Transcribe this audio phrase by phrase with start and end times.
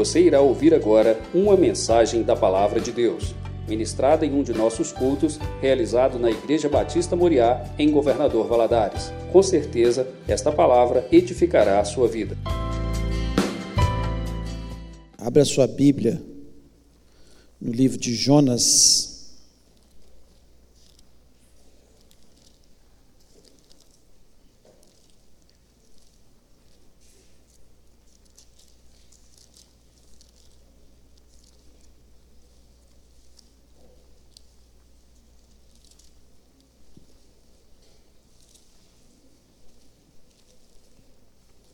[0.00, 3.34] Você irá ouvir agora uma mensagem da Palavra de Deus,
[3.68, 9.12] ministrada em um de nossos cultos, realizado na Igreja Batista Moriá, em Governador Valadares.
[9.30, 12.34] Com certeza, esta palavra edificará a sua vida.
[15.18, 16.18] Abra sua Bíblia
[17.60, 19.10] no livro de Jonas.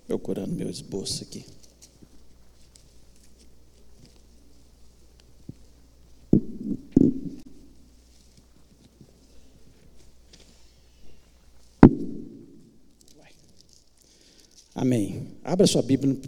[0.06, 1.44] Procurando meu esboço aqui.
[14.74, 15.34] Amém.
[15.42, 16.20] Abra sua Bíblia no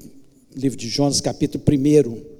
[0.58, 2.38] livro de Jonas, capítulo 1.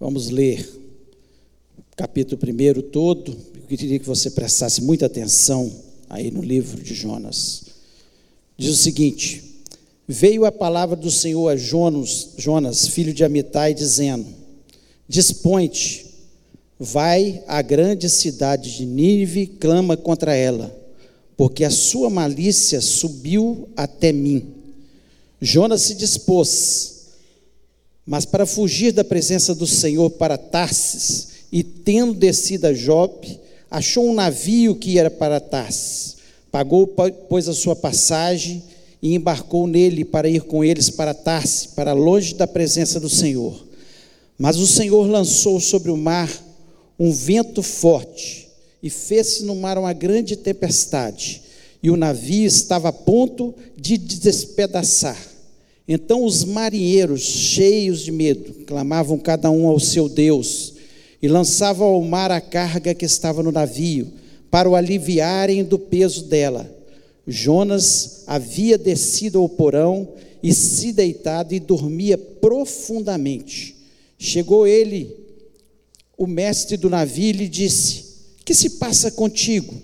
[0.00, 0.79] Vamos ler
[2.00, 3.36] capítulo 1 todo.
[3.54, 5.70] Eu queria que você prestasse muita atenção
[6.08, 7.64] aí no livro de Jonas.
[8.56, 9.62] Diz o seguinte:
[10.08, 14.24] Veio a palavra do Senhor a Jonas, Jonas filho de Amitai, dizendo:
[15.06, 16.06] Dispõe-te
[16.78, 20.74] Vai à grande cidade de Nínive, clama contra ela,
[21.36, 24.54] porque a sua malícia subiu até mim.
[25.38, 27.08] Jonas se dispôs,
[28.06, 33.38] mas para fugir da presença do Senhor para Tarsis, e tendo descido a Jope,
[33.70, 36.16] achou um navio que era para Tarsis.
[36.50, 36.86] Pagou,
[37.28, 38.62] pois, a sua passagem
[39.02, 43.66] e embarcou nele para ir com eles para Tarsis, para longe da presença do Senhor.
[44.38, 46.30] Mas o Senhor lançou sobre o mar
[46.98, 48.48] um vento forte
[48.82, 51.42] e fez-se no mar uma grande tempestade,
[51.82, 55.18] e o navio estava a ponto de despedaçar.
[55.86, 60.69] Então os marinheiros, cheios de medo, clamavam cada um ao seu Deus
[61.22, 64.08] e lançavam ao mar a carga que estava no navio,
[64.50, 66.68] para o aliviarem do peso dela.
[67.26, 70.08] Jonas havia descido ao porão
[70.42, 73.76] e se deitado e dormia profundamente.
[74.18, 75.20] Chegou ele
[76.20, 78.04] o mestre do navio lhe disse:
[78.44, 79.74] Que se passa contigo?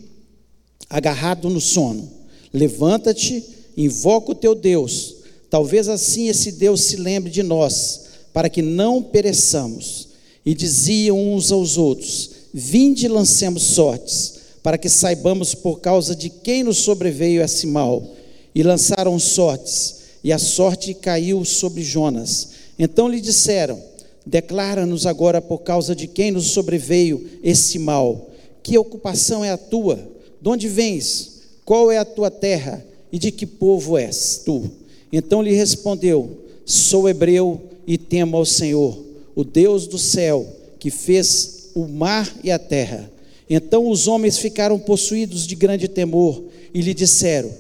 [0.91, 2.11] Agarrado no sono,
[2.53, 3.43] levanta-te,
[3.75, 5.17] invoca o teu Deus.
[5.49, 8.03] Talvez assim esse Deus se lembre de nós,
[8.35, 10.06] para que não pereçamos.
[10.47, 16.63] E diziam uns aos outros: Vinde lancemos sortes, para que saibamos por causa de quem
[16.63, 18.15] nos sobreveio esse mal.
[18.55, 22.51] E lançaram sortes, e a sorte caiu sobre Jonas.
[22.79, 23.83] Então lhe disseram:
[24.25, 28.31] Declara-nos agora por causa de quem nos sobreveio esse mal.
[28.63, 29.97] Que ocupação é a tua?
[30.41, 31.43] De onde vens?
[31.65, 32.85] Qual é a tua terra?
[33.13, 34.71] E de que povo és tu?
[35.13, 38.99] Então lhe respondeu: Sou hebreu e temo ao Senhor,
[39.37, 40.45] o Deus do céu,
[40.81, 43.09] que fez o mar e a terra.
[43.49, 46.43] Então os homens ficaram possuídos de grande temor
[46.75, 47.53] e lhe disseram: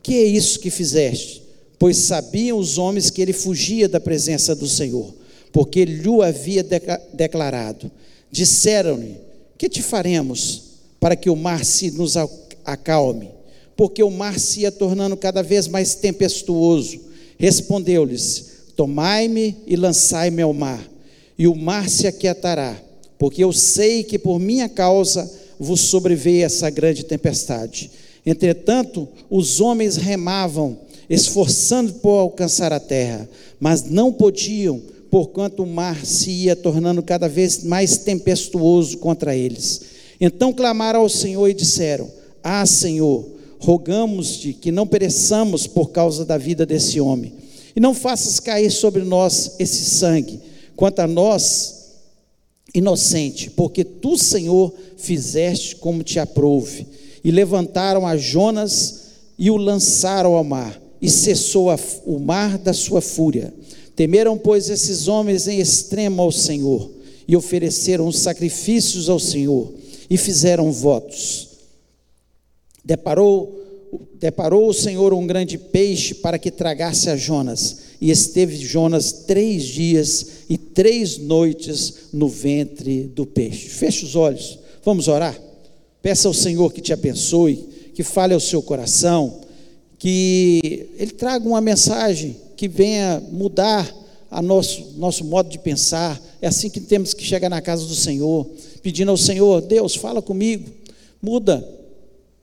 [0.00, 1.42] Que é isso que fizeste?
[1.76, 5.12] Pois sabiam os homens que ele fugia da presença do Senhor
[5.52, 6.66] porque lhe havia
[7.12, 7.90] declarado.
[8.30, 9.16] Disseram-lhe:
[9.58, 10.62] Que te faremos
[10.98, 12.16] para que o mar se nos
[12.64, 13.28] acalme?
[13.76, 16.98] Porque o mar se ia tornando cada vez mais tempestuoso.
[17.38, 20.82] Respondeu-lhes: Tomai-me e lançai-me ao mar,
[21.42, 22.80] e o mar se aquietará,
[23.18, 27.90] porque eu sei que por minha causa vos sobreveio essa grande tempestade.
[28.24, 30.78] Entretanto, os homens remavam,
[31.10, 37.28] esforçando por alcançar a terra, mas não podiam, porquanto o mar se ia tornando cada
[37.28, 39.80] vez mais tempestuoso contra eles.
[40.20, 42.08] Então clamaram ao Senhor e disseram:
[42.40, 47.32] Ah, Senhor, rogamos-te que não pereçamos por causa da vida desse homem,
[47.74, 51.82] e não faças cair sobre nós esse sangue, quanto a nós,
[52.74, 56.86] inocente, porque tu, Senhor, fizeste como te aprouve.
[57.24, 59.02] E levantaram a Jonas
[59.38, 63.52] e o lançaram ao mar, e cessou a, o mar da sua fúria.
[63.94, 66.90] Temeram, pois, esses homens em extremo ao Senhor,
[67.26, 69.72] e ofereceram sacrifícios ao Senhor,
[70.08, 71.48] e fizeram votos.
[72.84, 73.52] Deparou,
[74.18, 79.64] deparou o Senhor um grande peixe para que tragasse a Jonas, e esteve Jonas três
[79.64, 83.70] dias e três noites no ventre do peixe.
[83.70, 85.34] Feche os olhos, vamos orar.
[86.02, 87.56] Peça ao Senhor que te abençoe,
[87.94, 89.40] que fale ao seu coração,
[89.98, 93.90] que Ele traga uma mensagem que venha mudar
[94.30, 96.20] a nosso, nosso modo de pensar.
[96.42, 98.46] É assim que temos que chegar na casa do Senhor,
[98.82, 100.68] pedindo ao Senhor: Deus, fala comigo,
[101.22, 101.66] muda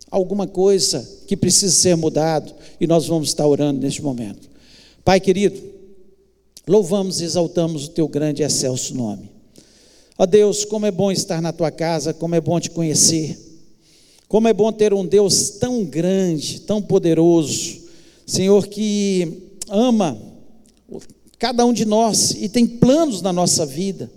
[0.09, 4.49] alguma coisa que precisa ser mudado e nós vamos estar orando neste momento.
[5.05, 5.61] Pai querido,
[6.69, 9.31] louvamos e exaltamos o teu grande e excelso nome.
[10.15, 13.39] Ó Deus, como é bom estar na tua casa, como é bom te conhecer.
[14.27, 17.79] Como é bom ter um Deus tão grande, tão poderoso,
[18.23, 20.15] Senhor, que ama
[21.39, 24.11] cada um de nós e tem planos na nossa vida,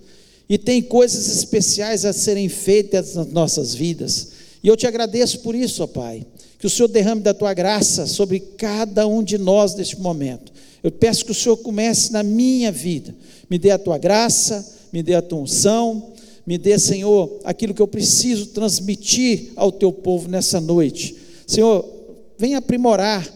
[0.46, 4.32] e tem coisas especiais a serem feitas nas nossas vidas.
[4.62, 6.26] E eu te agradeço por isso, ó Pai.
[6.58, 10.51] Que o Senhor derrame da tua graça sobre cada um de nós neste momento.
[10.82, 13.14] Eu peço que o Senhor comece na minha vida.
[13.48, 16.12] Me dê a tua graça, me dê a tua unção,
[16.46, 21.16] me dê, Senhor, aquilo que eu preciso transmitir ao teu povo nessa noite.
[21.46, 21.88] Senhor,
[22.36, 23.28] venha aprimorar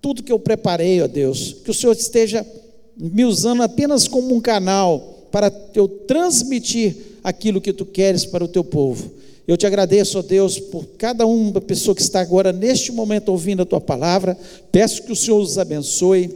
[0.00, 1.56] tudo que eu preparei, ó Deus.
[1.64, 2.46] Que o Senhor esteja
[2.96, 6.94] me usando apenas como um canal para eu transmitir
[7.24, 9.10] aquilo que tu queres para o teu povo.
[9.48, 13.62] Eu te agradeço, ó Deus, por cada uma pessoa que está agora neste momento ouvindo
[13.62, 14.36] a tua palavra.
[14.70, 16.30] Peço que o Senhor os abençoe.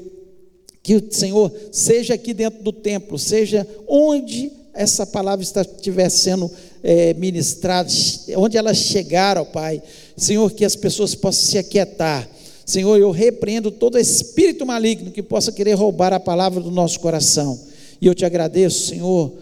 [0.86, 6.48] Que o Senhor seja aqui dentro do templo, seja onde essa palavra estiver sendo
[6.80, 7.90] é, ministrada,
[8.36, 9.82] onde ela chegar, ó Pai.
[10.16, 12.30] Senhor, que as pessoas possam se aquietar.
[12.64, 17.58] Senhor, eu repreendo todo espírito maligno que possa querer roubar a palavra do nosso coração.
[18.00, 19.32] E eu te agradeço, Senhor,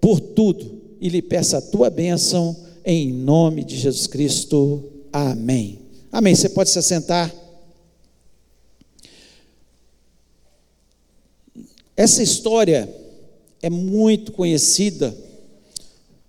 [0.00, 4.84] por tudo e lhe peço a tua bênção em nome de Jesus Cristo.
[5.12, 5.80] Amém.
[6.12, 6.36] Amém.
[6.36, 7.41] Você pode se assentar.
[11.96, 12.88] Essa história
[13.60, 15.14] é muito conhecida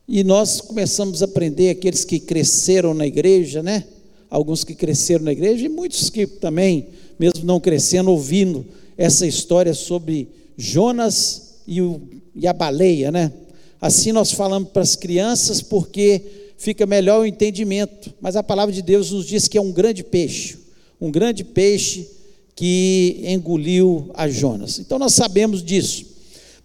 [0.07, 3.86] e nós começamos a aprender aqueles que cresceram na igreja, né?
[4.30, 6.88] Alguns que cresceram na igreja e muitos que também,
[7.18, 8.65] mesmo não crescendo, ouvindo
[8.98, 10.27] essa história sobre
[10.57, 12.01] Jonas e, o,
[12.36, 13.31] e a baleia, né?
[13.80, 16.21] Assim nós falamos para as crianças porque
[16.57, 18.13] fica melhor o entendimento.
[18.19, 20.57] Mas a palavra de Deus nos diz que é um grande peixe,
[21.00, 22.09] um grande peixe
[22.55, 24.79] que engoliu a Jonas.
[24.79, 26.05] Então nós sabemos disso.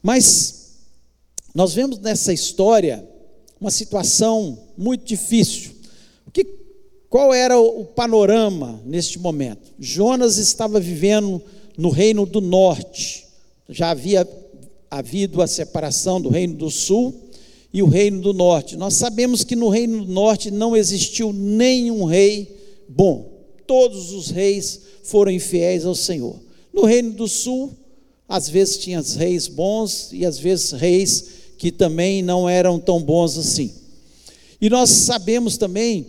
[0.02, 0.76] Mas
[1.54, 3.06] nós vemos nessa história
[3.60, 5.72] uma situação muito difícil.
[6.32, 6.46] Que,
[7.08, 9.72] qual era o panorama neste momento?
[9.78, 11.42] Jonas estava vivendo
[11.76, 13.26] no reino do norte.
[13.68, 14.28] Já havia
[14.90, 17.28] havido a separação do reino do sul
[17.72, 18.76] e o reino do norte.
[18.76, 22.56] Nós sabemos que no reino do norte não existiu nenhum rei
[22.88, 23.37] bom.
[23.68, 26.40] Todos os reis foram infiéis ao Senhor.
[26.72, 27.70] No reino do sul,
[28.26, 31.24] às vezes tinha reis bons e às vezes reis
[31.58, 33.74] que também não eram tão bons assim.
[34.58, 36.06] E nós sabemos também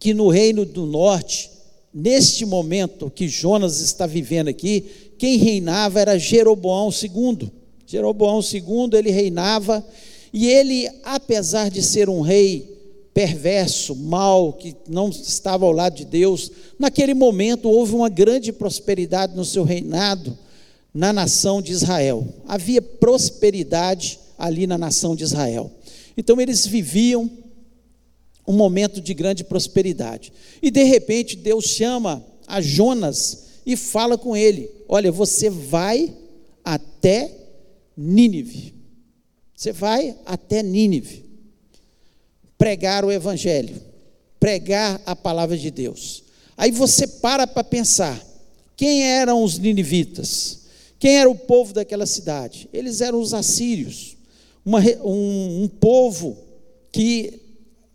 [0.00, 1.50] que no reino do norte,
[1.92, 4.86] neste momento que Jonas está vivendo aqui,
[5.18, 7.52] quem reinava era Jeroboão II.
[7.86, 9.84] Jeroboão II, ele reinava
[10.32, 12.77] e ele, apesar de ser um rei
[13.18, 19.34] perverso, mau, que não estava ao lado de Deus, naquele momento houve uma grande prosperidade
[19.34, 20.38] no seu reinado
[20.94, 22.24] na nação de Israel.
[22.46, 25.68] Havia prosperidade ali na nação de Israel.
[26.16, 27.28] Então eles viviam
[28.46, 30.32] um momento de grande prosperidade.
[30.62, 36.16] E de repente Deus chama a Jonas e fala com ele: Olha, você vai
[36.64, 37.32] até
[37.96, 38.74] Nínive.
[39.56, 41.27] Você vai até Nínive,
[42.58, 43.80] pregar o Evangelho,
[44.38, 46.24] pregar a palavra de Deus.
[46.56, 48.20] Aí você para para pensar:
[48.76, 50.58] quem eram os ninivitas?
[50.98, 52.68] Quem era o povo daquela cidade?
[52.72, 54.16] Eles eram os assírios,
[54.66, 56.36] uma, um, um povo
[56.90, 57.40] que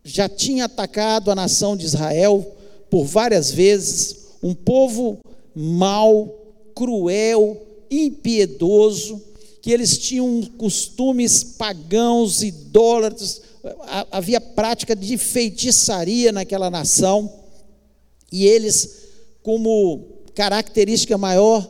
[0.03, 2.45] já tinha atacado a nação de Israel
[2.89, 5.17] por várias vezes, um povo
[5.55, 6.33] mau,
[6.75, 9.21] cruel, impiedoso,
[9.61, 13.41] que eles tinham costumes pagãos, idólatras,
[14.11, 17.31] havia prática de feitiçaria naquela nação,
[18.31, 19.03] e eles,
[19.41, 21.69] como característica maior,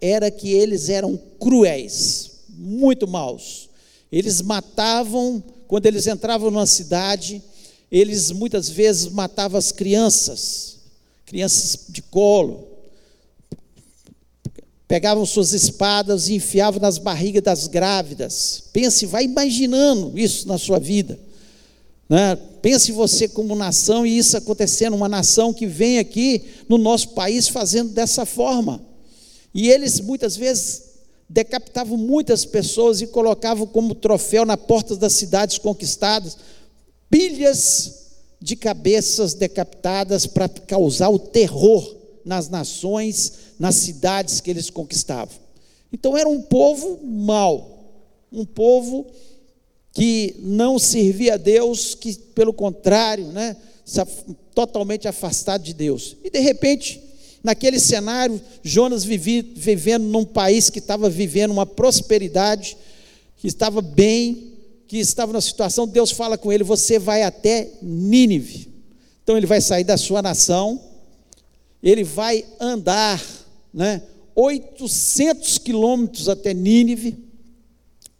[0.00, 3.68] era que eles eram cruéis, muito maus.
[4.10, 7.42] Eles matavam, quando eles entravam numa cidade,
[7.90, 10.78] eles muitas vezes matavam as crianças,
[11.24, 12.68] crianças de colo,
[14.88, 18.64] pegavam suas espadas e enfiavam nas barrigas das grávidas.
[18.72, 21.29] Pense, vai imaginando isso na sua vida.
[22.10, 22.34] Né?
[22.60, 27.46] Pense você como nação e isso acontecendo, uma nação que vem aqui no nosso país
[27.46, 28.82] fazendo dessa forma.
[29.54, 30.90] E eles muitas vezes
[31.28, 36.36] decapitavam muitas pessoas e colocavam como troféu na porta das cidades conquistadas
[37.08, 38.06] pilhas
[38.40, 45.34] de cabeças decapitadas para causar o terror nas nações, nas cidades que eles conquistavam.
[45.92, 47.92] Então era um povo mau,
[48.32, 49.06] um povo
[49.92, 53.56] que não servia a Deus, que pelo contrário, né,
[54.54, 56.16] totalmente afastado de Deus.
[56.22, 57.00] E de repente,
[57.42, 62.76] naquele cenário, Jonas vivendo num país que estava vivendo uma prosperidade,
[63.36, 64.52] que estava bem,
[64.86, 68.68] que estava na situação, Deus fala com ele: Você vai até Nínive.
[69.22, 70.80] Então ele vai sair da sua nação,
[71.82, 73.24] ele vai andar
[73.72, 74.02] né,
[74.34, 77.29] 800 quilômetros até Nínive,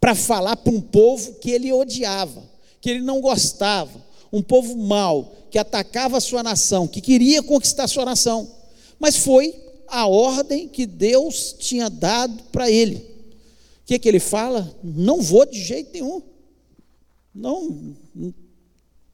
[0.00, 2.42] para falar para um povo que ele odiava,
[2.80, 4.02] que ele não gostava,
[4.32, 8.48] um povo mau, que atacava a sua nação, que queria conquistar a sua nação.
[8.98, 9.54] Mas foi
[9.86, 12.96] a ordem que Deus tinha dado para ele.
[13.82, 14.74] O que, que ele fala?
[14.82, 16.22] Não vou de jeito nenhum.
[17.34, 17.94] Não,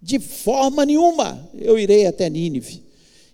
[0.01, 2.83] de forma nenhuma eu irei até Nínive.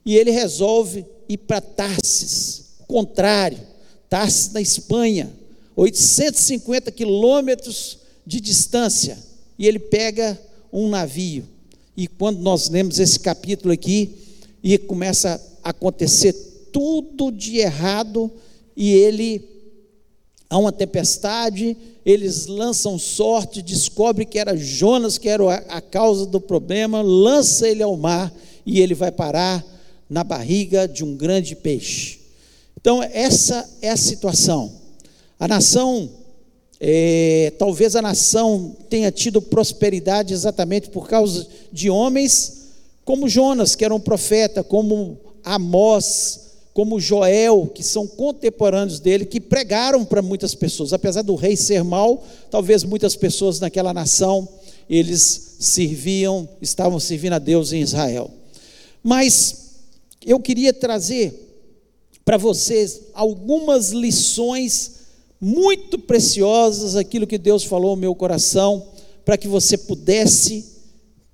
[0.05, 3.59] E ele resolve ir para Tarsis, contrário,
[4.09, 5.33] Tarsis na Espanha,
[5.77, 9.19] 850 quilômetros de distância.
[9.59, 10.39] E ele pega
[10.73, 11.45] um navio.
[11.97, 14.11] E quando nós lemos esse capítulo aqui,
[14.63, 16.33] e começa a acontecer
[16.73, 18.31] tudo de errado,
[18.77, 19.45] e ele
[20.49, 26.41] há uma tempestade, eles lançam sorte, descobre que era Jonas que era a causa do
[26.41, 28.33] problema, lança ele ao mar
[28.65, 29.65] e ele vai parar
[30.09, 32.21] na barriga de um grande peixe.
[32.79, 34.82] Então, essa é a situação.
[35.43, 36.09] A nação,
[36.79, 42.69] é, talvez a nação tenha tido prosperidade exatamente por causa de homens
[43.05, 49.41] como Jonas, que era um profeta, como Amós, como Joel, que são contemporâneos dele, que
[49.41, 50.93] pregaram para muitas pessoas.
[50.93, 54.49] Apesar do rei ser mau, talvez muitas pessoas naquela nação,
[54.89, 58.31] eles serviam, estavam servindo a Deus em Israel.
[59.03, 59.73] Mas
[60.25, 61.35] eu queria trazer
[62.25, 65.02] para vocês algumas lições
[65.45, 68.87] muito preciosas, aquilo que Deus falou ao meu coração,
[69.25, 70.65] para que você pudesse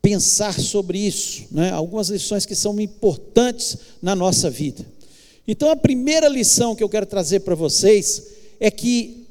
[0.01, 1.71] pensar sobre isso, né?
[1.71, 4.87] algumas lições que são importantes na nossa vida.
[5.47, 9.27] Então, a primeira lição que eu quero trazer para vocês é que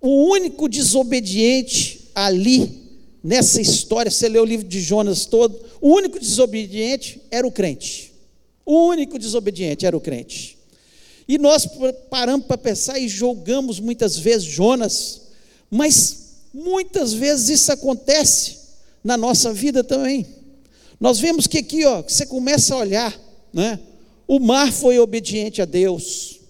[0.00, 2.88] o único desobediente ali,
[3.22, 8.14] nessa história, você lê o livro de Jonas todo, o único desobediente era o crente.
[8.64, 10.56] O único desobediente era o crente.
[11.26, 11.66] E nós
[12.10, 15.22] paramos para pensar e julgamos muitas vezes Jonas,
[15.70, 18.58] mas muitas vezes isso acontece
[19.02, 20.26] na nossa vida também.
[21.00, 23.20] Nós vemos que aqui, ó, você começa a olhar,
[23.52, 23.80] né?
[24.26, 26.40] O mar foi obediente a Deus.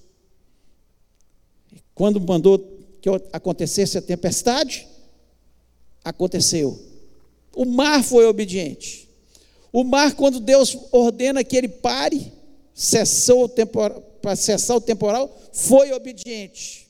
[1.95, 2.59] Quando mandou
[3.01, 4.87] que acontecesse a tempestade,
[6.05, 6.79] aconteceu.
[7.55, 9.09] O mar foi obediente.
[9.73, 12.33] O mar, quando Deus ordena que ele pare,
[12.73, 13.49] cessou
[14.25, 16.89] para cessar o temporal, foi obediente.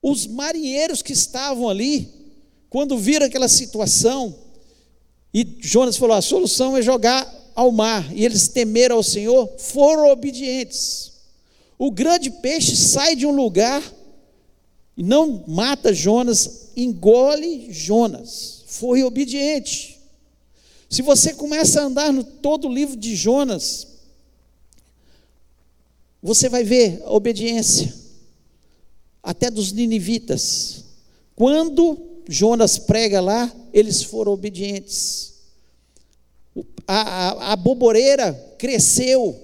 [0.00, 2.08] Os marinheiros que estavam ali,
[2.70, 4.34] quando viram aquela situação,
[5.32, 10.10] e Jonas falou: a solução é jogar ao mar e eles temeram ao Senhor, foram
[10.10, 11.12] obedientes.
[11.78, 13.82] O grande peixe sai de um lugar
[14.96, 18.64] e não mata Jonas, engole Jonas.
[18.66, 20.00] Foi obediente.
[20.88, 23.93] Se você começa a andar no todo o livro de Jonas,
[26.24, 27.94] você vai ver a obediência,
[29.22, 30.84] até dos ninivitas.
[31.36, 31.96] Quando
[32.28, 35.34] Jonas prega lá, eles foram obedientes
[36.86, 39.40] a, a, a boboreira cresceu,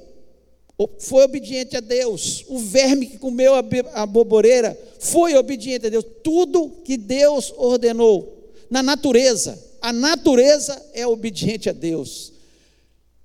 [0.98, 2.44] foi obediente a Deus.
[2.48, 3.62] O verme que comeu a,
[3.94, 6.04] a boboreira foi obediente a Deus.
[6.22, 12.32] Tudo que Deus ordenou na natureza, a natureza é obediente a Deus.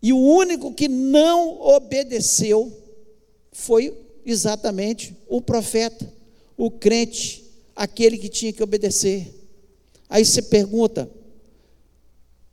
[0.01, 2.71] E o único que não obedeceu
[3.57, 6.11] foi exatamente o profeta,
[6.57, 7.41] o crente,
[7.73, 9.33] aquele que tinha que obedecer.
[10.09, 11.09] Aí você pergunta,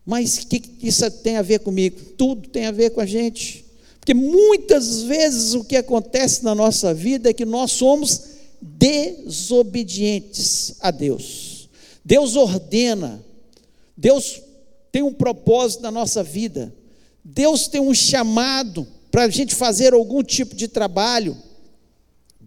[0.06, 1.99] mas o que isso tem a ver comigo?
[2.16, 3.64] Tudo tem a ver com a gente.
[3.99, 8.23] Porque muitas vezes o que acontece na nossa vida é que nós somos
[8.61, 11.68] desobedientes a Deus.
[12.04, 13.21] Deus ordena,
[13.97, 14.40] Deus
[14.92, 16.73] tem um propósito na nossa vida,
[17.25, 21.37] Deus tem um chamado para a gente fazer algum tipo de trabalho.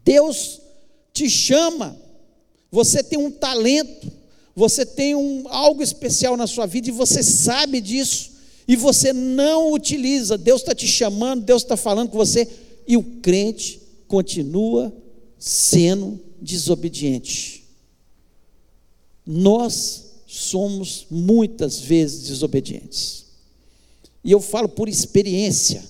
[0.03, 0.59] Deus
[1.13, 1.95] te chama,
[2.71, 4.11] você tem um talento,
[4.55, 8.31] você tem um, algo especial na sua vida e você sabe disso,
[8.67, 10.39] e você não utiliza.
[10.39, 12.49] Deus está te chamando, Deus está falando com você,
[12.87, 14.91] e o crente continua
[15.37, 17.63] sendo desobediente.
[19.23, 23.25] Nós somos muitas vezes desobedientes.
[24.23, 25.83] E eu falo por experiência,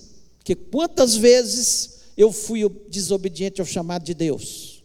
[0.46, 4.84] que quantas vezes eu fui desobediente ao chamado de Deus?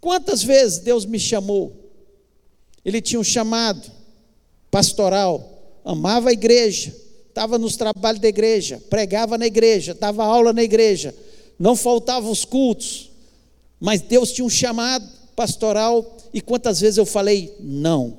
[0.00, 1.90] Quantas vezes Deus me chamou?
[2.84, 3.90] Ele tinha um chamado
[4.70, 6.96] pastoral, amava a igreja,
[7.28, 11.12] estava nos trabalhos da igreja, pregava na igreja, dava aula na igreja,
[11.58, 13.10] não faltavam os cultos,
[13.80, 18.18] mas Deus tinha um chamado pastoral, e quantas vezes eu falei, não,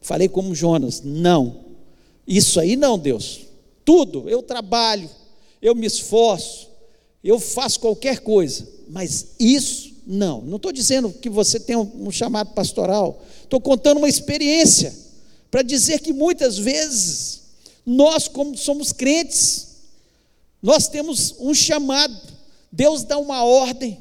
[0.00, 1.66] falei como Jonas, não,
[2.26, 3.40] isso aí não, Deus,
[3.84, 5.10] tudo, eu trabalho,
[5.62, 6.68] eu me esforço,
[7.22, 10.42] eu faço qualquer coisa, mas isso não.
[10.42, 14.92] Não estou dizendo que você tem um, chamado pastoral, estou contando uma experiência
[15.48, 17.42] para dizer que muitas vezes
[17.86, 19.68] nós, como somos crentes,
[20.60, 22.20] nós temos um chamado,
[22.70, 24.00] Deus dá uma ordem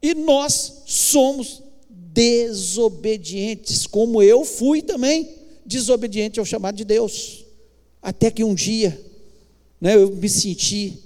[0.00, 5.28] e nós somos desobedientes, como eu fui também
[5.66, 7.44] desobediente ao chamado de Deus,
[8.00, 9.11] até que um dia
[9.82, 10.96] né, eu me senti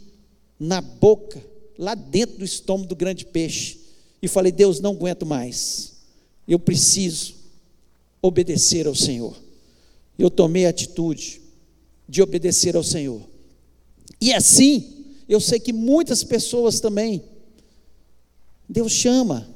[0.61, 1.43] na boca,
[1.79, 3.81] lá dentro do estômago do grande peixe,
[4.21, 5.95] e falei: Deus, não aguento mais,
[6.47, 7.37] eu preciso
[8.21, 9.35] obedecer ao Senhor.
[10.19, 11.41] Eu tomei a atitude
[12.07, 13.23] de obedecer ao Senhor.
[14.21, 17.25] E assim, eu sei que muitas pessoas também,
[18.69, 19.49] Deus chama,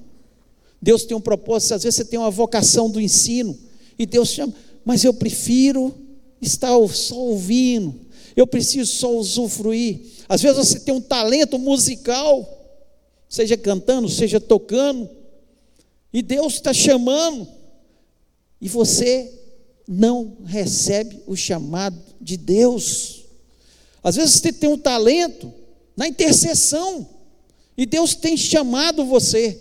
[0.81, 3.55] Deus tem um propósito, às vezes você tem uma vocação do ensino,
[3.99, 5.95] e Deus chama, mas eu prefiro
[6.41, 7.95] estar só ouvindo,
[8.37, 10.01] eu preciso só usufruir.
[10.29, 12.47] Às vezes você tem um talento musical,
[13.29, 15.09] seja cantando, seja tocando,
[16.13, 17.47] e Deus está chamando,
[18.61, 19.33] e você
[19.87, 23.25] não recebe o chamado de Deus.
[24.03, 25.53] Às vezes você tem um talento
[25.97, 27.09] na intercessão,
[27.77, 29.61] e Deus tem chamado você,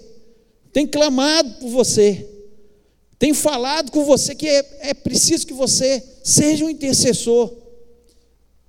[0.73, 2.27] tem clamado por você,
[3.19, 7.53] tem falado com você que é, é preciso que você seja um intercessor.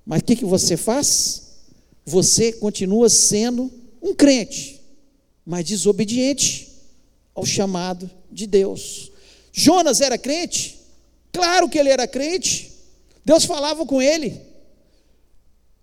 [0.05, 1.43] Mas o que, que você faz?
[2.05, 4.81] Você continua sendo um crente,
[5.45, 6.69] mas desobediente
[7.35, 9.11] ao chamado de Deus.
[9.51, 10.79] Jonas era crente?
[11.31, 12.71] Claro que ele era crente.
[13.23, 14.41] Deus falava com ele.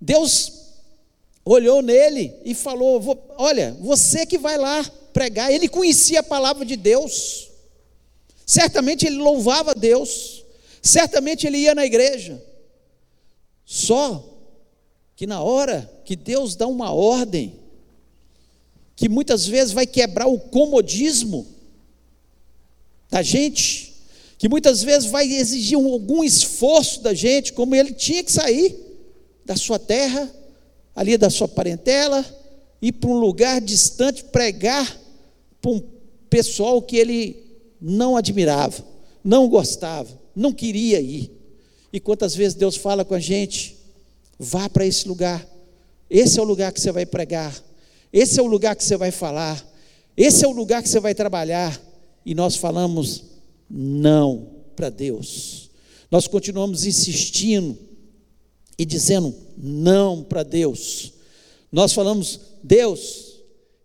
[0.01, 0.53] Deus
[1.45, 3.01] olhou nele e falou:
[3.37, 5.53] Olha, você que vai lá pregar.
[5.53, 7.49] Ele conhecia a palavra de Deus.
[8.47, 10.45] Certamente ele louvava Deus.
[10.83, 12.43] Certamente ele ia na igreja.
[13.71, 14.25] Só
[15.15, 17.55] que na hora que Deus dá uma ordem,
[18.97, 21.47] que muitas vezes vai quebrar o comodismo
[23.11, 23.95] da gente,
[24.39, 28.75] que muitas vezes vai exigir algum esforço da gente, como ele tinha que sair
[29.45, 30.33] da sua terra,
[30.97, 32.25] ali da sua parentela,
[32.81, 34.99] ir para um lugar distante pregar
[35.61, 35.83] para um
[36.31, 37.37] pessoal que ele
[37.79, 38.83] não admirava,
[39.23, 41.38] não gostava, não queria ir.
[41.93, 43.77] E quantas vezes Deus fala com a gente:
[44.39, 45.47] vá para esse lugar,
[46.09, 47.55] esse é o lugar que você vai pregar,
[48.13, 49.67] esse é o lugar que você vai falar,
[50.17, 51.81] esse é o lugar que você vai trabalhar.
[52.25, 53.25] E nós falamos
[53.71, 55.71] não para Deus,
[56.11, 57.79] nós continuamos insistindo
[58.79, 61.13] e dizendo não para Deus.
[61.71, 63.43] Nós falamos, Deus,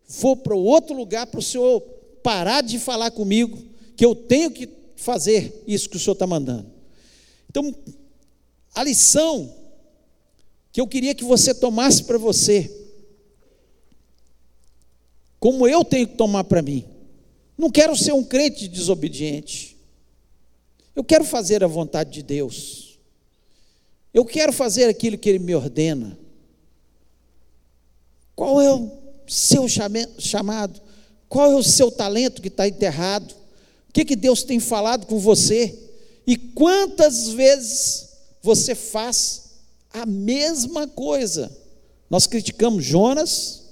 [0.07, 1.81] vou para outro lugar para o Senhor
[2.21, 3.57] parar de falar comigo,
[3.95, 6.72] que eu tenho que fazer isso que o Senhor está mandando.
[7.53, 7.71] Então,
[8.73, 9.53] a lição
[10.71, 12.87] que eu queria que você tomasse para você,
[15.39, 16.83] como eu tenho que tomar para mim.
[17.55, 19.77] Não quero ser um crente desobediente.
[20.95, 22.97] Eu quero fazer a vontade de Deus.
[24.11, 26.17] Eu quero fazer aquilo que Ele me ordena.
[28.35, 28.89] Qual é o
[29.27, 30.81] seu chamado?
[31.29, 33.35] Qual é o seu talento que está enterrado?
[33.89, 35.92] O que, que Deus tem falado com você?
[36.25, 38.09] E quantas vezes
[38.41, 39.51] você faz
[39.91, 41.55] a mesma coisa?
[42.09, 43.63] Nós criticamos Jonas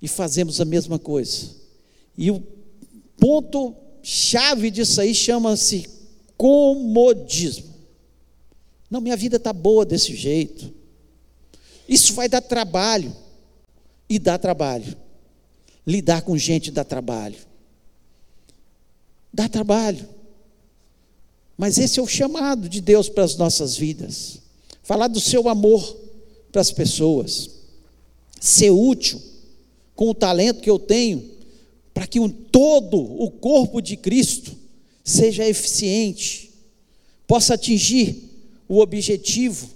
[0.00, 1.50] e fazemos a mesma coisa.
[2.18, 2.42] E o
[3.16, 5.88] ponto chave disso aí chama-se
[6.36, 7.72] comodismo.
[8.90, 10.74] Não, minha vida está boa desse jeito.
[11.88, 13.14] Isso vai dar trabalho.
[14.08, 14.96] E dá trabalho.
[15.86, 17.38] Lidar com gente dá trabalho.
[19.32, 20.06] Dá trabalho.
[21.62, 24.40] Mas esse é o chamado de Deus para as nossas vidas.
[24.82, 25.96] Falar do seu amor
[26.50, 27.50] para as pessoas.
[28.40, 29.22] Ser útil
[29.94, 31.30] com o talento que eu tenho
[31.94, 34.56] para que um todo o corpo de Cristo
[35.04, 36.50] seja eficiente,
[37.28, 38.28] possa atingir
[38.68, 39.70] o objetivo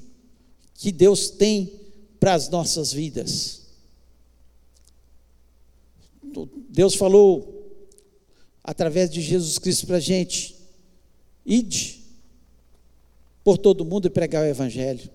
[0.75, 1.71] que Deus tem
[2.19, 3.61] para as nossas vidas.
[6.69, 7.79] Deus falou
[8.65, 10.56] através de Jesus Cristo para a gente:
[11.47, 12.05] ide
[13.45, 15.09] por todo mundo e pregar o Evangelho.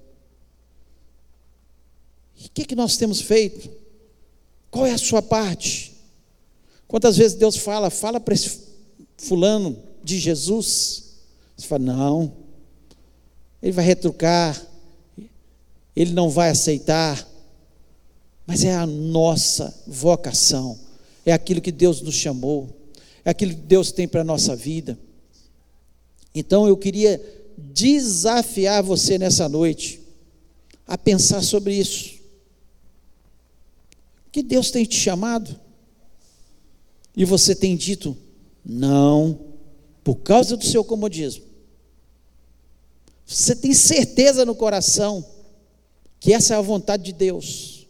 [2.38, 3.70] E o que, que nós temos feito?
[4.72, 5.91] Qual é a sua parte?
[6.88, 8.60] Quantas vezes Deus fala, fala para esse
[9.17, 11.17] fulano de Jesus?
[11.58, 12.34] Você fala, não,
[13.62, 14.60] ele vai retrucar,
[15.96, 17.28] ele não vai aceitar,
[18.48, 20.80] mas é a nossa vocação,
[21.26, 22.70] é aquilo que Deus nos chamou,
[23.24, 24.98] é aquilo que Deus tem para a nossa vida.
[26.34, 27.22] Então eu queria
[27.58, 30.02] desafiar você nessa noite
[30.88, 32.20] a pensar sobre isso.
[34.32, 35.60] Que Deus tem te chamado
[37.15, 38.17] e você tem dito
[38.63, 39.39] não,
[40.04, 41.44] por causa do seu comodismo.
[43.26, 45.26] Você tem certeza no coração
[46.20, 47.88] que essa é a vontade de Deus.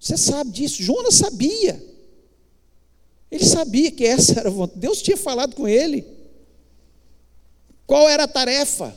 [0.00, 0.82] Você sabe disso.
[0.82, 1.82] Jonas sabia.
[3.30, 4.80] Ele sabia que essa era a vontade.
[4.80, 6.15] Deus tinha falado com ele.
[7.86, 8.96] Qual era a tarefa?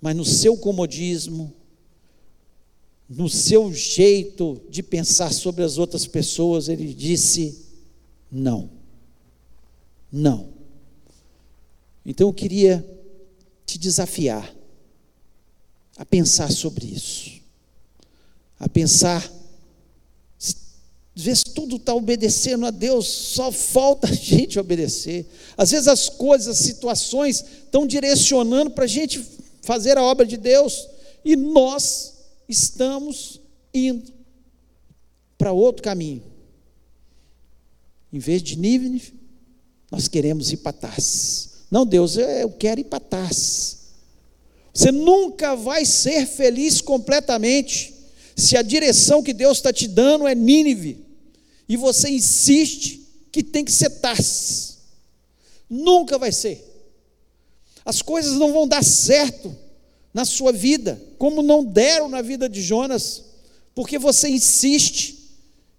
[0.00, 1.54] Mas no seu comodismo,
[3.08, 7.66] no seu jeito de pensar sobre as outras pessoas, ele disse:
[8.30, 8.70] não.
[10.10, 10.48] Não.
[12.04, 12.84] Então eu queria
[13.64, 14.54] te desafiar
[15.96, 17.40] a pensar sobre isso,
[18.60, 19.28] a pensar,
[21.16, 25.24] às vezes tudo está obedecendo a Deus, só falta a gente obedecer.
[25.56, 29.24] Às vezes as coisas, as situações estão direcionando para a gente
[29.62, 30.86] fazer a obra de Deus
[31.24, 32.12] e nós
[32.46, 33.40] estamos
[33.72, 34.12] indo
[35.38, 36.22] para outro caminho.
[38.12, 39.14] Em vez de Nínive,
[39.90, 40.76] nós queremos ir para.
[41.70, 43.00] Não, Deus, eu quero ir para.
[44.72, 47.94] Você nunca vai ser feliz completamente
[48.36, 51.05] se a direção que Deus está te dando é Nínive
[51.68, 53.00] e você insiste
[53.32, 54.78] que tem que ser Tarsis.
[55.68, 56.64] Nunca vai ser.
[57.84, 59.54] As coisas não vão dar certo
[60.12, 63.22] na sua vida, como não deram na vida de Jonas,
[63.74, 65.16] porque você insiste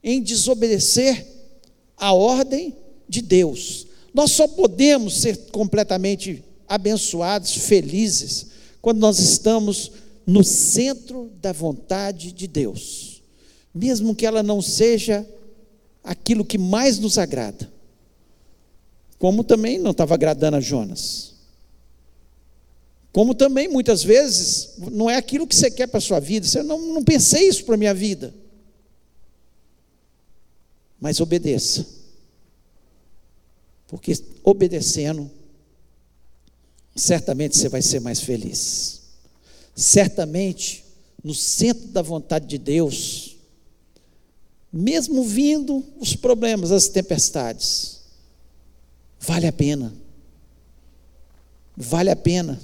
[0.03, 1.25] em desobedecer
[1.97, 2.75] a ordem
[3.09, 3.87] de Deus.
[4.13, 8.47] Nós só podemos ser completamente abençoados, felizes,
[8.81, 9.91] quando nós estamos
[10.25, 13.21] no centro da vontade de Deus,
[13.73, 15.27] mesmo que ela não seja
[16.07, 17.69] aquilo que mais nos agrada,
[19.19, 21.35] como também não estava agradando a Jonas.
[23.11, 26.61] Como também muitas vezes não é aquilo que você quer para a sua vida, você
[26.63, 28.33] não, não pensei isso para a minha vida.
[30.99, 31.85] Mas obedeça.
[33.87, 35.29] Porque obedecendo,
[36.95, 39.01] certamente você vai ser mais feliz.
[39.75, 40.85] Certamente,
[41.23, 43.36] no centro da vontade de Deus,
[44.71, 48.01] mesmo vindo os problemas, as tempestades,
[49.19, 49.93] vale a pena.
[51.75, 52.59] Vale a pena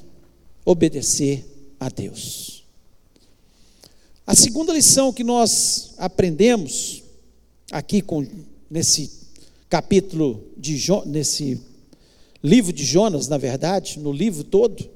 [0.65, 1.45] obedecer
[1.79, 2.63] a Deus.
[4.25, 7.03] A segunda lição que nós aprendemos
[7.71, 8.25] aqui com,
[8.69, 9.11] nesse
[9.69, 11.59] capítulo de jo, nesse
[12.43, 14.89] livro de Jonas, na verdade, no livro todo,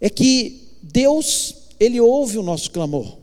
[0.00, 3.18] é que Deus, ele ouve o nosso clamor.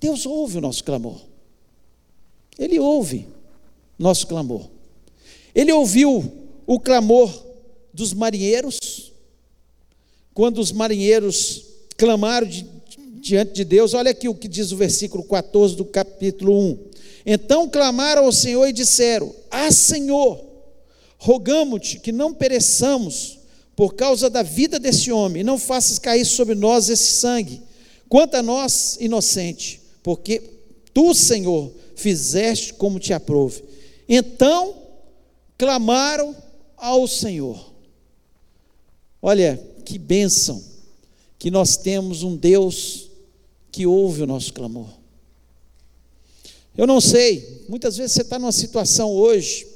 [0.00, 1.20] Deus ouve o nosso clamor.
[2.58, 3.26] Ele ouve
[3.98, 4.68] nosso clamor.
[5.54, 6.32] Ele ouviu
[6.66, 7.30] o clamor
[7.92, 9.12] dos marinheiros,
[10.34, 11.64] quando os marinheiros
[11.96, 12.48] clamaram
[13.20, 16.78] diante de Deus, olha aqui o que diz o versículo 14 do capítulo 1.
[17.24, 20.44] Então clamaram ao Senhor e disseram: Ah, Senhor,
[21.18, 23.38] rogamos-te que não pereçamos
[23.76, 27.62] por causa da vida desse homem, e não faças cair sobre nós esse sangue,
[28.08, 30.42] quanto a nós, inocente, porque
[30.92, 33.62] tu, Senhor, fizeste como te aprove.
[34.08, 34.74] Então
[35.56, 36.36] clamaram
[36.76, 37.72] ao Senhor.
[39.20, 40.62] Olha, que bênção
[41.38, 43.10] que nós temos um Deus
[43.70, 44.88] que ouve o nosso clamor.
[46.76, 49.66] Eu não sei, muitas vezes você está numa situação hoje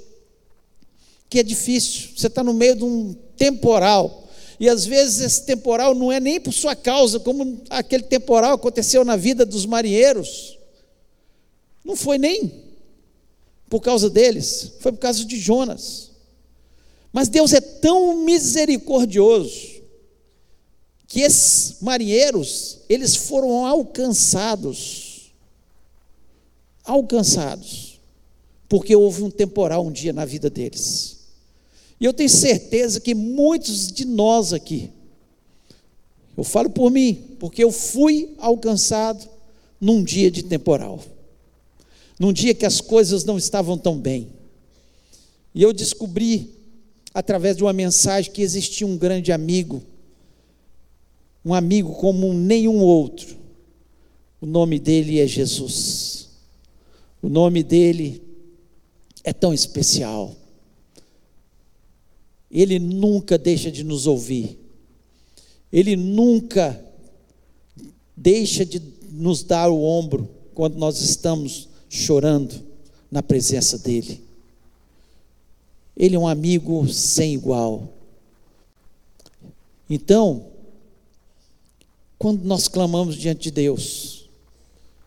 [1.28, 5.94] que é difícil, você está no meio de um temporal, e às vezes esse temporal
[5.94, 10.55] não é nem por sua causa, como aquele temporal aconteceu na vida dos marinheiros,
[11.86, 12.52] não foi nem
[13.70, 16.10] por causa deles, foi por causa de Jonas.
[17.12, 19.76] Mas Deus é tão misericordioso
[21.06, 25.32] que esses marinheiros, eles foram alcançados,
[26.84, 28.00] alcançados,
[28.68, 31.18] porque houve um temporal um dia na vida deles.
[32.00, 34.90] E eu tenho certeza que muitos de nós aqui,
[36.36, 39.26] eu falo por mim, porque eu fui alcançado
[39.80, 41.00] num dia de temporal,
[42.18, 44.28] num dia que as coisas não estavam tão bem.
[45.54, 46.50] E eu descobri,
[47.12, 49.82] através de uma mensagem, que existia um grande amigo
[51.46, 53.36] um amigo como nenhum outro.
[54.40, 56.28] O nome dele é Jesus.
[57.22, 58.20] O nome dele
[59.22, 60.34] é tão especial.
[62.50, 64.58] Ele nunca deixa de nos ouvir.
[65.72, 66.84] Ele nunca
[68.16, 72.64] deixa de nos dar o ombro quando nós estamos chorando
[73.10, 74.22] na presença dEle.
[75.96, 77.88] Ele é um amigo sem igual.
[79.88, 80.46] Então,
[82.18, 84.28] quando nós clamamos diante de Deus,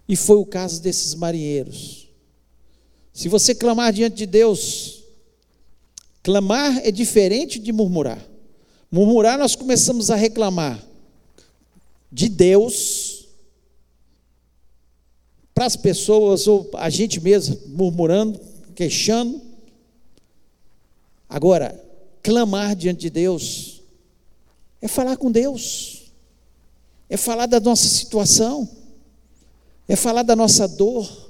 [0.08, 2.08] e foi o caso desses marinheiros,
[3.14, 5.04] se você clamar diante de Deus,
[6.24, 8.26] clamar é diferente de murmurar.
[8.92, 10.84] Murmurar, nós começamos a reclamar
[12.12, 13.09] de Deus
[15.60, 18.40] para as pessoas, ou a gente mesmo, murmurando,
[18.74, 19.42] queixando.
[21.28, 21.78] Agora,
[22.24, 23.82] clamar diante de Deus
[24.82, 26.14] é falar com Deus,
[27.10, 28.70] é falar da nossa situação,
[29.86, 31.30] é falar da nossa dor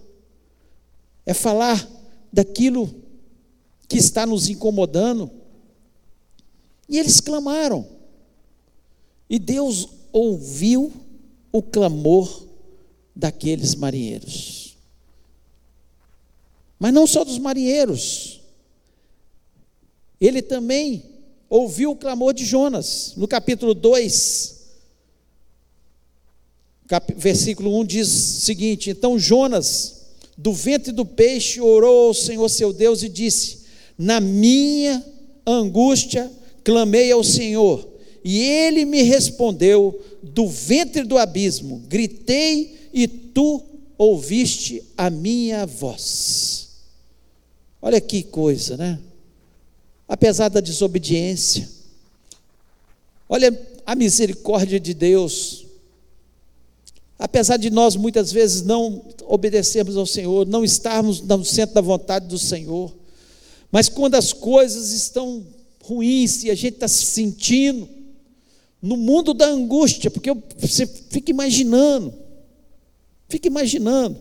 [1.25, 1.89] é falar
[2.31, 2.93] daquilo
[3.87, 5.31] que está nos incomodando.
[6.87, 7.83] E eles clamaram.
[9.27, 10.93] E Deus ouviu
[11.51, 12.48] o clamor
[13.19, 14.77] daqueles marinheiros.
[16.79, 18.39] Mas não só dos marinheiros.
[20.19, 21.03] Ele também
[21.49, 23.13] ouviu o clamor de Jonas.
[23.17, 24.59] No capítulo 2,
[27.17, 29.99] versículo 1 diz o seguinte: Então Jonas
[30.37, 33.65] do ventre do peixe, orou ao Senhor seu Deus e disse:
[33.97, 35.05] Na minha
[35.45, 36.31] angústia
[36.63, 37.85] clamei ao Senhor,
[38.23, 43.63] e ele me respondeu do ventre do abismo, gritei e tu
[43.97, 46.69] ouviste a minha voz.
[47.81, 48.99] Olha que coisa, né?
[50.07, 51.69] Apesar da desobediência,
[53.27, 55.65] olha a misericórdia de Deus,
[57.19, 62.27] Apesar de nós muitas vezes não obedecermos ao Senhor, não estarmos no centro da vontade
[62.27, 62.95] do Senhor,
[63.69, 65.45] mas quando as coisas estão
[65.83, 67.89] ruins e a gente está se sentindo
[68.81, 72.13] no mundo da angústia, porque você fica imaginando,
[73.29, 74.19] fica imaginando,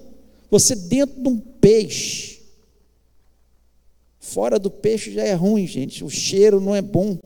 [0.51, 2.43] você dentro de um peixe,
[4.21, 7.19] fora do peixe já é ruim, gente, o cheiro não é bom,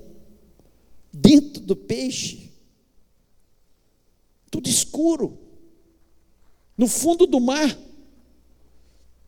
[1.13, 2.51] dentro do peixe,
[4.49, 5.37] tudo escuro,
[6.79, 7.77] no fundo do mar,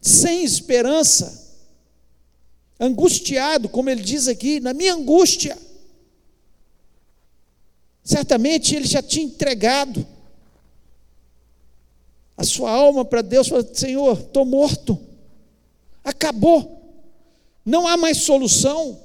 [0.01, 1.43] sem esperança,
[2.79, 5.59] angustiado, como ele diz aqui, na minha angústia.
[8.03, 10.07] Certamente ele já tinha entregado
[12.37, 14.99] a sua alma para Deus, falou: Senhor, estou morto,
[16.03, 16.83] acabou,
[17.65, 19.01] não há mais solução.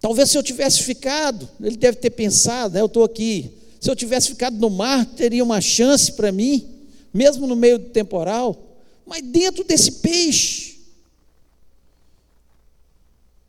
[0.00, 3.96] Talvez se eu tivesse ficado, ele deve ter pensado, né, eu estou aqui se eu
[3.96, 6.68] tivesse ficado no mar, teria uma chance para mim,
[7.14, 10.78] mesmo no meio do temporal, mas dentro desse peixe,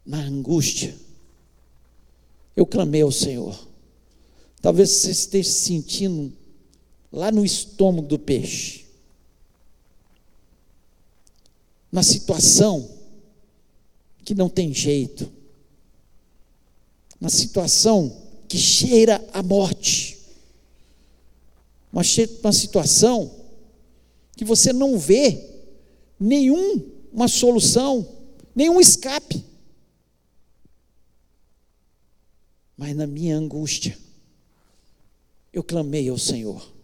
[0.05, 0.95] na angústia,
[2.55, 3.67] eu clamei ao Senhor.
[4.61, 6.33] Talvez você esteja sentindo
[7.11, 8.85] lá no estômago do peixe,
[11.91, 12.97] na situação
[14.23, 15.31] que não tem jeito,
[17.19, 18.15] na situação
[18.47, 20.19] que cheira a morte
[21.91, 22.03] uma,
[22.43, 23.35] uma situação
[24.35, 25.61] que você não vê
[26.19, 28.07] nenhuma solução,
[28.55, 29.43] nenhum escape.
[32.77, 33.97] Mas na minha angústia,
[35.51, 36.78] eu clamei ao Senhor.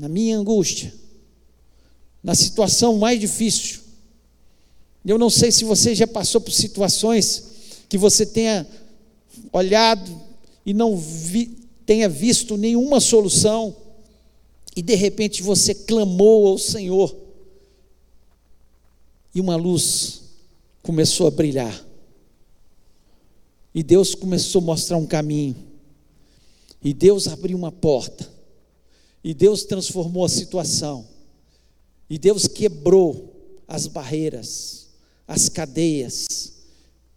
[0.00, 0.94] Na minha angústia,
[2.22, 3.80] na situação mais difícil,
[5.04, 8.66] eu não sei se você já passou por situações que você tenha
[9.52, 10.18] olhado
[10.64, 13.76] e não vi, tenha visto nenhuma solução
[14.74, 17.14] e de repente você clamou ao Senhor
[19.34, 20.22] e uma luz
[20.82, 21.78] começou a brilhar.
[23.74, 25.56] E Deus começou a mostrar um caminho.
[26.82, 28.39] E Deus abriu uma porta.
[29.22, 31.06] E Deus transformou a situação.
[32.08, 34.88] E Deus quebrou as barreiras,
[35.28, 36.26] as cadeias.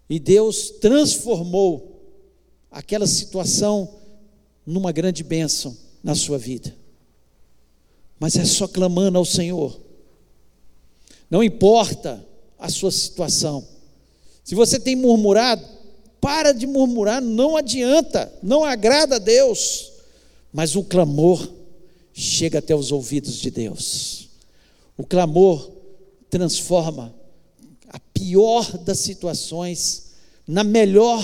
[0.09, 1.93] E Deus transformou
[2.69, 3.99] aquela situação
[4.65, 6.75] numa grande bênção na sua vida.
[8.19, 9.79] Mas é só clamando ao Senhor.
[11.29, 12.23] Não importa
[12.59, 13.67] a sua situação.
[14.43, 15.65] Se você tem murmurado,
[16.21, 19.91] para de murmurar, não adianta, não agrada a Deus.
[20.53, 21.51] Mas o clamor
[22.13, 24.30] chega até os ouvidos de Deus.
[24.95, 25.71] O clamor
[26.30, 27.13] transforma
[27.89, 30.13] a pior das situações
[30.47, 31.23] na melhor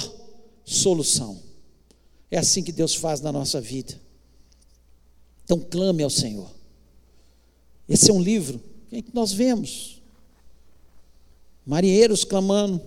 [0.65, 1.39] solução.
[2.31, 3.99] É assim que Deus faz na nossa vida.
[5.43, 6.49] Então clame ao Senhor.
[7.87, 9.99] Esse é um livro que nós vemos.
[11.65, 12.81] Marinheiros clamando,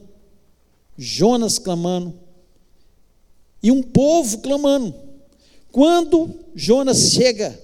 [0.97, 2.19] Jonas clamando,
[3.63, 4.95] e um povo clamando.
[5.71, 7.59] Quando Jonas chega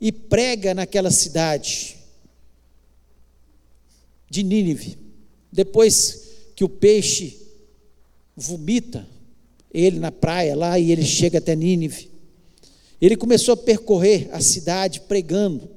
[0.00, 1.96] e prega naquela cidade
[4.30, 4.98] de Nínive,
[5.50, 7.38] depois que o peixe
[8.36, 9.06] vomita
[9.72, 12.10] ele na praia lá e ele chega até Nínive,
[13.00, 15.70] ele começou a percorrer a cidade pregando.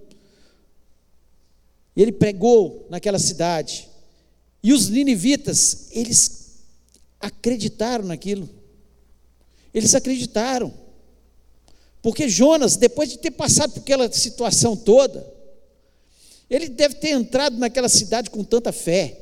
[1.96, 3.88] Ele pregou naquela cidade.
[4.64, 6.64] E os ninivitas, eles
[7.20, 8.50] acreditaram naquilo.
[9.74, 10.74] Eles acreditaram.
[12.02, 15.26] Porque Jonas, depois de ter passado por aquela situação toda,
[16.50, 19.18] ele deve ter entrado naquela cidade com tanta fé.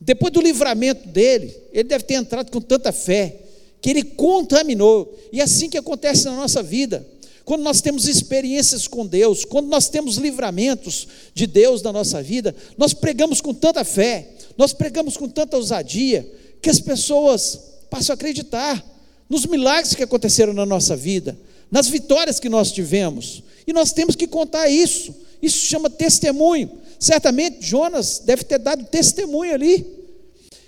[0.00, 3.36] Depois do livramento dele, ele deve ter entrado com tanta fé,
[3.80, 5.18] que ele contaminou.
[5.32, 7.06] E é assim que acontece na nossa vida.
[7.44, 12.54] Quando nós temos experiências com Deus, quando nós temos livramentos de Deus na nossa vida,
[12.76, 16.30] nós pregamos com tanta fé, nós pregamos com tanta ousadia,
[16.60, 17.58] que as pessoas
[17.90, 18.84] passam a acreditar
[19.28, 21.36] nos milagres que aconteceram na nossa vida,
[21.72, 23.42] nas vitórias que nós tivemos.
[23.66, 25.14] E nós temos que contar isso.
[25.40, 26.70] Isso chama testemunho.
[27.00, 29.86] Certamente Jonas deve ter dado testemunho ali.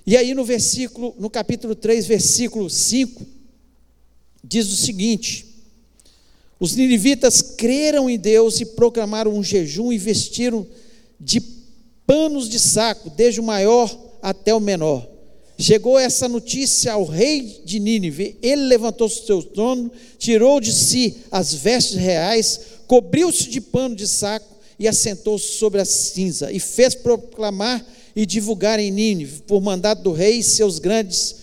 [0.06, 3.26] E aí no versículo, no capítulo 3, versículo 5,
[4.42, 5.46] diz o seguinte:
[6.58, 10.66] Os ninivitas creram em Deus e proclamaram um jejum e vestiram
[11.20, 11.40] de
[12.06, 15.13] panos de saco, desde o maior até o menor.
[15.56, 18.36] Chegou essa notícia ao rei de Nínive.
[18.42, 24.54] Ele levantou seu trono, tirou de si as vestes reais, cobriu-se de pano de saco
[24.78, 27.84] e assentou-se sobre a cinza e fez proclamar
[28.16, 31.36] e divulgar em Nínive, por mandato do rei seus grandes,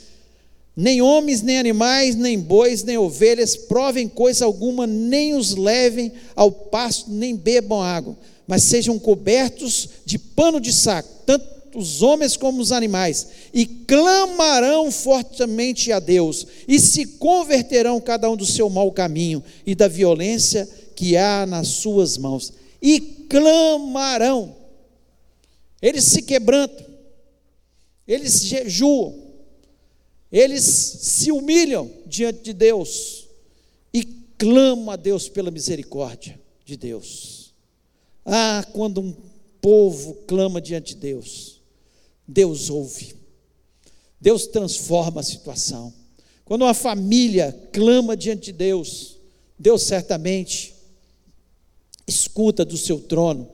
[0.76, 6.52] nem homens, nem animais, nem bois, nem ovelhas, provem coisa alguma, nem os levem ao
[6.52, 12.62] pasto, nem bebam água, mas sejam cobertos de pano de saco, tanto os homens como
[12.62, 18.92] os animais, e clamarão fortemente a Deus, e se converterão cada um do seu mau
[18.92, 24.56] caminho e da violência que há nas suas mãos, e clamarão.
[25.82, 26.86] Eles se quebrantam,
[28.08, 29.16] eles jejuam,
[30.32, 33.28] eles se humilham diante de Deus
[33.94, 34.04] e
[34.38, 37.54] clamam a Deus pela misericórdia de Deus.
[38.26, 39.16] Ah, quando um
[39.62, 41.61] povo clama diante de Deus,
[42.28, 43.16] Deus ouve.
[44.20, 45.94] Deus transforma a situação.
[46.46, 49.18] Quando uma família clama diante de Deus,
[49.58, 50.76] Deus certamente
[52.08, 53.50] escuta do seu trono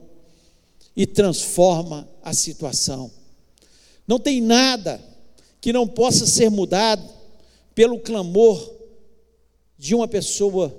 [0.96, 3.10] e transforma a situação.
[4.06, 5.00] Não tem nada
[5.60, 7.08] que não possa ser mudado
[7.74, 8.74] pelo clamor
[9.78, 10.76] de uma pessoa,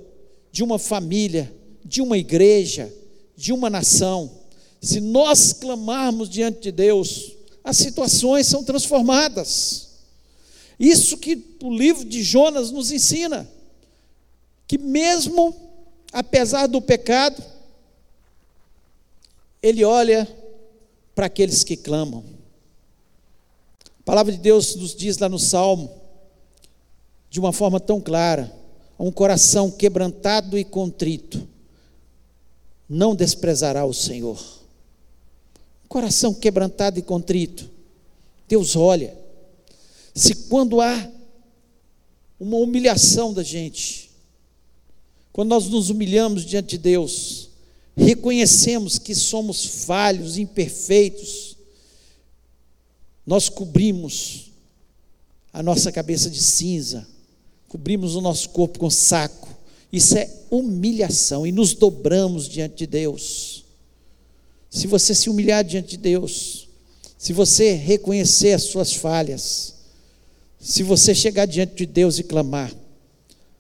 [0.51, 1.53] de uma família,
[1.85, 2.93] de uma igreja,
[3.35, 4.29] de uma nação.
[4.81, 7.35] Se nós clamarmos diante de Deus,
[7.69, 9.89] as situações são transformadas.
[10.79, 13.47] Isso que o livro de Jonas nos ensina,
[14.67, 15.55] que mesmo
[16.11, 17.43] apesar do pecado,
[19.61, 20.27] ele olha
[21.13, 22.23] para aqueles que clamam.
[23.99, 25.91] A palavra de Deus nos diz lá no Salmo,
[27.29, 28.51] de uma forma tão clara:
[28.97, 31.47] um coração quebrantado e contrito
[32.89, 34.58] não desprezará o Senhor
[35.89, 37.69] coração quebrantado e contrito.
[38.47, 39.17] Deus olha.
[40.13, 41.11] Se quando há
[42.39, 44.11] uma humilhação da gente,
[45.33, 47.49] quando nós nos humilhamos diante de Deus,
[47.97, 51.57] reconhecemos que somos falhos, imperfeitos,
[53.25, 54.51] nós cobrimos
[55.51, 57.07] a nossa cabeça de cinza,
[57.67, 59.49] cobrimos o nosso corpo com saco,
[59.91, 63.58] isso é humilhação e nos dobramos diante de Deus
[64.69, 66.69] se você se humilhar diante de Deus,
[67.17, 69.75] se você reconhecer as suas falhas,
[70.59, 72.73] se você chegar diante de Deus e clamar,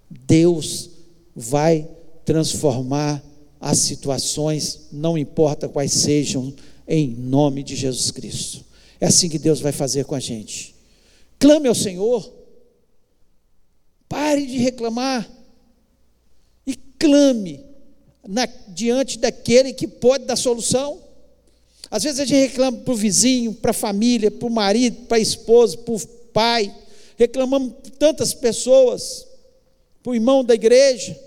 [0.09, 0.89] Deus
[1.35, 1.87] vai
[2.25, 3.23] transformar
[3.59, 6.53] as situações, não importa quais sejam,
[6.87, 8.63] em nome de Jesus Cristo.
[8.99, 10.75] É assim que Deus vai fazer com a gente.
[11.37, 12.31] Clame ao Senhor,
[14.07, 15.29] pare de reclamar
[16.65, 17.63] e clame
[18.27, 21.01] na, diante daquele que pode dar solução.
[21.91, 25.17] Às vezes a gente reclama para o vizinho, para a família, para o marido, para
[25.17, 26.73] a esposa, para o pai,
[27.17, 29.25] reclamamos para tantas pessoas,
[30.03, 31.19] para o irmão da igreja,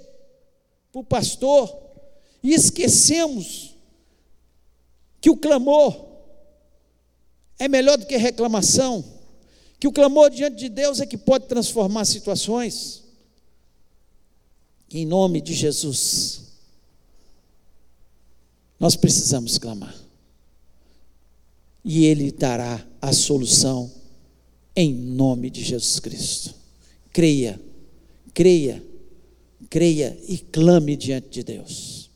[0.92, 1.76] para o pastor,
[2.42, 3.74] e esquecemos
[5.20, 6.12] que o clamor
[7.58, 9.04] é melhor do que reclamação,
[9.78, 13.02] que o clamor diante de Deus é que pode transformar situações.
[14.90, 16.42] Em nome de Jesus.
[18.78, 20.01] Nós precisamos clamar.
[21.84, 23.90] E Ele dará a solução
[24.74, 26.54] em nome de Jesus Cristo.
[27.12, 27.60] Creia,
[28.32, 28.82] creia,
[29.68, 32.10] creia e clame diante de Deus.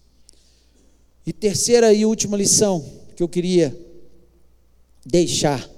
[1.26, 2.84] E terceira e última lição
[3.16, 3.76] que eu queria
[5.04, 5.68] deixar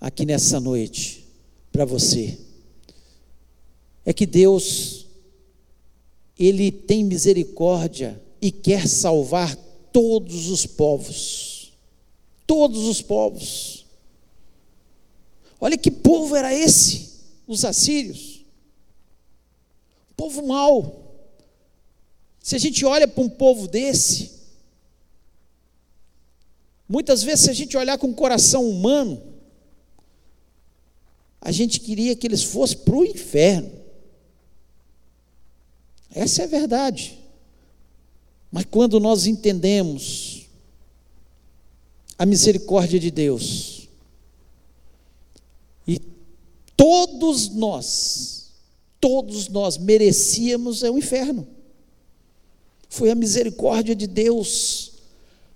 [0.00, 1.26] aqui nessa noite
[1.72, 2.38] para você
[4.04, 5.06] é que Deus
[6.38, 9.54] ele tem misericórdia e quer salvar
[9.92, 11.57] todos os povos.
[12.48, 13.84] Todos os povos.
[15.60, 17.10] Olha que povo era esse,
[17.46, 18.44] os assírios.
[20.16, 21.04] Povo mau.
[22.40, 24.32] Se a gente olha para um povo desse,
[26.88, 29.22] muitas vezes, se a gente olhar com o coração humano,
[31.40, 33.70] a gente queria que eles fossem para o inferno.
[36.10, 37.18] Essa é a verdade.
[38.50, 40.37] Mas quando nós entendemos
[42.18, 43.88] a misericórdia de Deus,
[45.86, 46.00] e
[46.76, 48.50] todos nós,
[49.00, 51.46] todos nós merecíamos é o inferno.
[52.88, 54.92] Foi a misericórdia de Deus,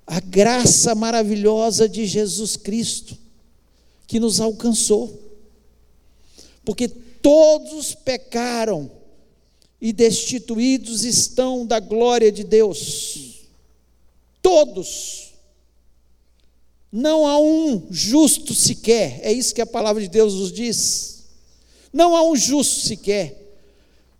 [0.06, 3.18] a graça maravilhosa de Jesus Cristo
[4.06, 5.18] que nos alcançou.
[6.64, 8.90] Porque todos pecaram
[9.80, 13.46] e destituídos estão da glória de Deus.
[14.42, 15.31] Todos.
[16.92, 21.24] Não há um justo sequer, é isso que a palavra de Deus nos diz.
[21.90, 23.38] Não há um justo sequer.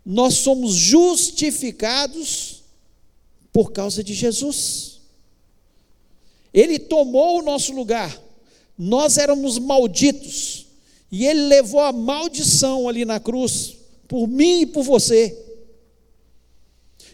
[0.03, 2.63] Nós somos justificados
[3.51, 4.99] por causa de Jesus.
[6.51, 8.19] Ele tomou o nosso lugar.
[8.77, 10.65] Nós éramos malditos.
[11.11, 13.75] E ele levou a maldição ali na cruz,
[14.07, 15.37] por mim e por você.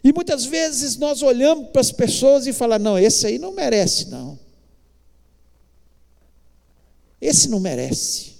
[0.01, 4.07] E muitas vezes nós olhamos para as pessoas e falamos: não, esse aí não merece,
[4.07, 4.39] não.
[7.22, 8.34] Esse não merece.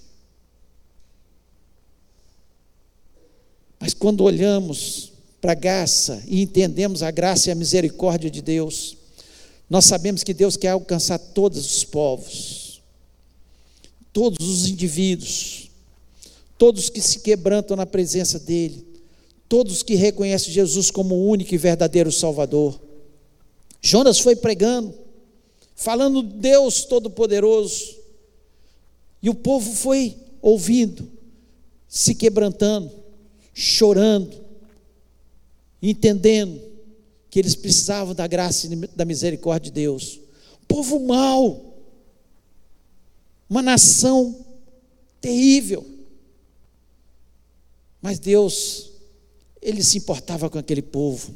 [3.78, 8.96] Mas quando olhamos para a graça e entendemos a graça e a misericórdia de Deus,
[9.68, 12.82] nós sabemos que Deus quer alcançar todos os povos,
[14.12, 15.70] todos os indivíduos,
[16.58, 18.90] todos que se quebrantam na presença dEle
[19.50, 22.80] todos que reconhecem Jesus como o único e verdadeiro Salvador.
[23.82, 24.94] Jonas foi pregando,
[25.74, 27.96] falando Deus Todo-Poderoso,
[29.22, 31.10] e o povo foi ouvindo,
[31.88, 32.90] se quebrantando,
[33.52, 34.44] chorando,
[35.82, 36.60] entendendo
[37.28, 40.20] que eles precisavam da graça e da misericórdia de Deus.
[40.66, 41.74] Povo mau,
[43.48, 44.44] uma nação
[45.20, 45.86] terrível,
[48.00, 48.90] mas Deus
[49.60, 51.34] ele se importava com aquele povo.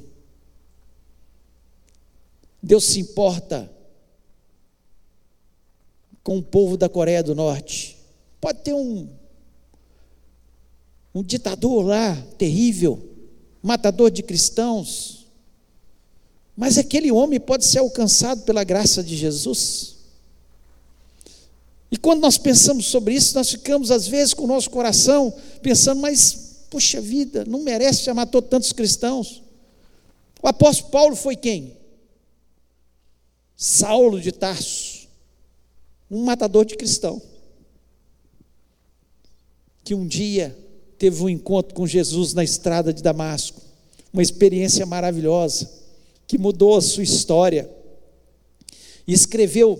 [2.62, 3.70] Deus se importa
[6.24, 7.96] com o povo da Coreia do Norte.
[8.40, 9.08] Pode ter um,
[11.14, 13.00] um ditador lá, terrível,
[13.62, 15.28] matador de cristãos,
[16.56, 19.94] mas aquele homem pode ser alcançado pela graça de Jesus.
[21.92, 26.00] E quando nós pensamos sobre isso, nós ficamos às vezes com o nosso coração pensando,
[26.00, 26.44] mas
[26.74, 29.40] Poxa vida, não merece, já matou tantos cristãos.
[30.42, 31.76] O apóstolo Paulo foi quem?
[33.54, 34.83] Saulo de Tarso,
[36.10, 37.20] um matador de cristão,
[39.82, 40.56] que um dia
[40.98, 43.60] teve um encontro com Jesus na estrada de Damasco,
[44.12, 45.70] uma experiência maravilhosa,
[46.26, 47.68] que mudou a sua história,
[49.06, 49.76] e escreveu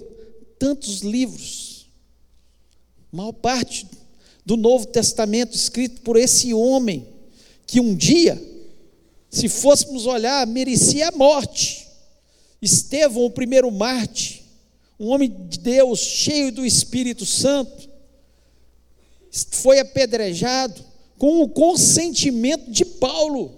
[0.59, 1.87] tantos livros,
[3.11, 3.87] maior parte
[4.45, 7.07] do Novo Testamento escrito por esse homem
[7.67, 8.41] que um dia,
[9.31, 11.89] se fôssemos olhar, merecia a morte.
[12.61, 14.44] Estevão, o primeiro Marte,
[14.99, 17.89] um homem de Deus, cheio do Espírito Santo,
[19.51, 20.85] foi apedrejado
[21.19, 23.57] com o consentimento de Paulo.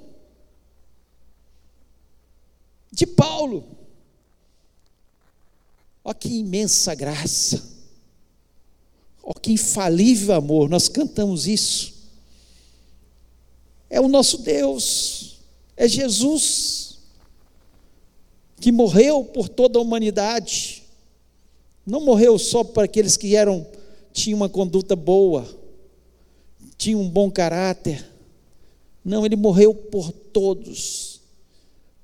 [2.91, 3.77] De Paulo.
[6.03, 7.63] Olha que imensa graça.
[9.23, 11.95] Oh, que infalível amor, nós cantamos isso.
[13.91, 15.41] É o nosso Deus,
[15.77, 16.99] é Jesus,
[18.61, 20.86] que morreu por toda a humanidade.
[21.87, 23.65] Não morreu só para aqueles que eram,
[24.13, 25.47] tinham uma conduta boa,
[26.77, 28.05] tinham um bom caráter.
[29.05, 31.21] Não, ele morreu por todos,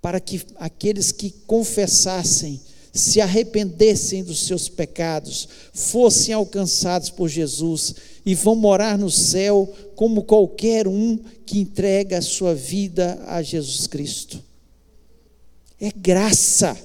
[0.01, 2.61] para que aqueles que confessassem
[2.93, 10.24] se arrependessem dos seus pecados, fossem alcançados por Jesus e vão morar no céu como
[10.24, 14.43] qualquer um que entrega a sua vida a Jesus Cristo.
[15.80, 16.76] É graça,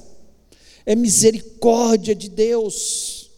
[0.88, 3.30] é misericórdia de Deus.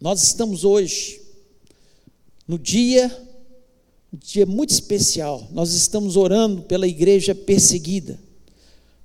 [0.00, 1.22] Nós estamos hoje
[2.46, 3.06] no dia
[4.12, 5.46] um dia muito especial.
[5.52, 8.18] Nós estamos orando pela igreja perseguida.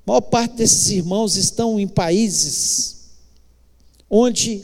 [0.06, 3.12] A maior parte desses irmãos estão em países
[4.10, 4.64] onde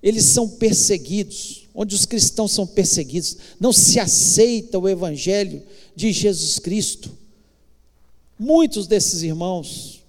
[0.00, 5.62] eles são perseguidos, onde os cristãos são perseguidos, não se aceita o evangelho
[5.96, 7.10] de Jesus Cristo.
[8.38, 9.99] Muitos desses irmãos,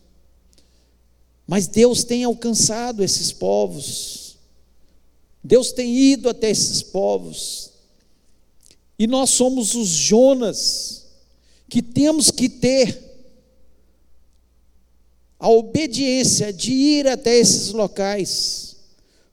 [1.51, 4.37] mas Deus tem alcançado esses povos,
[5.43, 7.71] Deus tem ido até esses povos,
[8.97, 11.07] e nós somos os Jonas
[11.67, 12.97] que temos que ter
[15.37, 18.77] a obediência de ir até esses locais,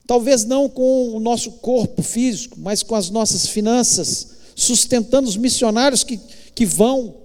[0.05, 6.03] talvez não com o nosso corpo físico, mas com as nossas finanças, sustentando os missionários
[6.03, 6.19] que,
[6.53, 7.15] que vão,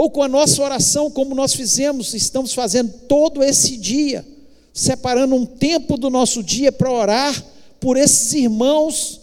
[0.00, 4.26] ou com a nossa oração, como nós fizemos, estamos fazendo todo esse dia,
[4.72, 7.44] separando um tempo do nosso dia para orar
[7.78, 9.20] por esses irmãos,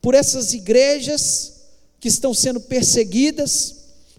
[0.00, 1.56] por essas igrejas
[2.00, 3.74] que estão sendo perseguidas,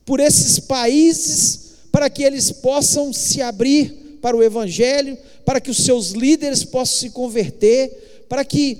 [0.05, 5.77] por esses países para que eles possam se abrir para o Evangelho, para que os
[5.77, 8.77] seus líderes possam se converter, para que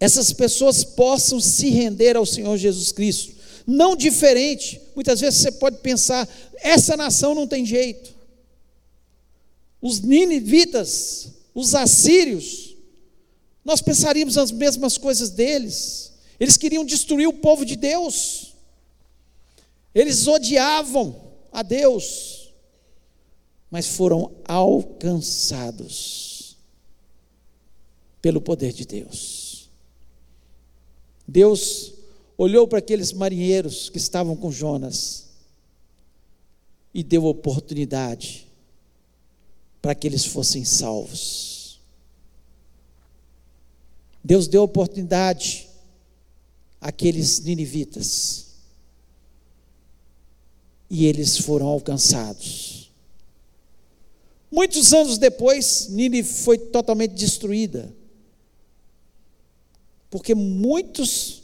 [0.00, 3.35] essas pessoas possam se render ao Senhor Jesus Cristo.
[3.66, 8.14] Não diferente, muitas vezes você pode pensar, essa nação não tem jeito.
[9.82, 12.76] Os ninivitas, os assírios,
[13.64, 16.12] nós pensaríamos as mesmas coisas deles.
[16.38, 18.54] Eles queriam destruir o povo de Deus.
[19.92, 22.52] Eles odiavam a Deus,
[23.70, 26.36] mas foram alcançados
[28.22, 29.70] pelo poder de Deus.
[31.26, 31.95] Deus
[32.38, 35.26] olhou para aqueles marinheiros que estavam com Jonas
[36.92, 38.46] e deu oportunidade
[39.80, 41.80] para que eles fossem salvos.
[44.22, 45.68] Deus deu oportunidade
[46.80, 48.46] àqueles ninivitas
[50.90, 52.90] e eles foram alcançados.
[54.50, 57.92] Muitos anos depois, Nínive foi totalmente destruída,
[60.10, 61.42] porque muitos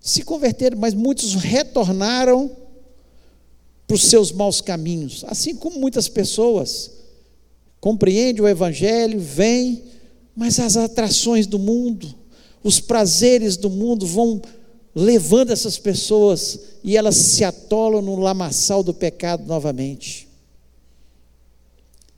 [0.00, 2.50] se converteram, mas muitos retornaram
[3.86, 6.92] para os seus maus caminhos, assim como muitas pessoas
[7.80, 9.82] compreendem o Evangelho, vêm,
[10.34, 12.14] mas as atrações do mundo,
[12.62, 14.40] os prazeres do mundo vão
[14.94, 20.28] levando essas pessoas e elas se atolam no lamaçal do pecado novamente.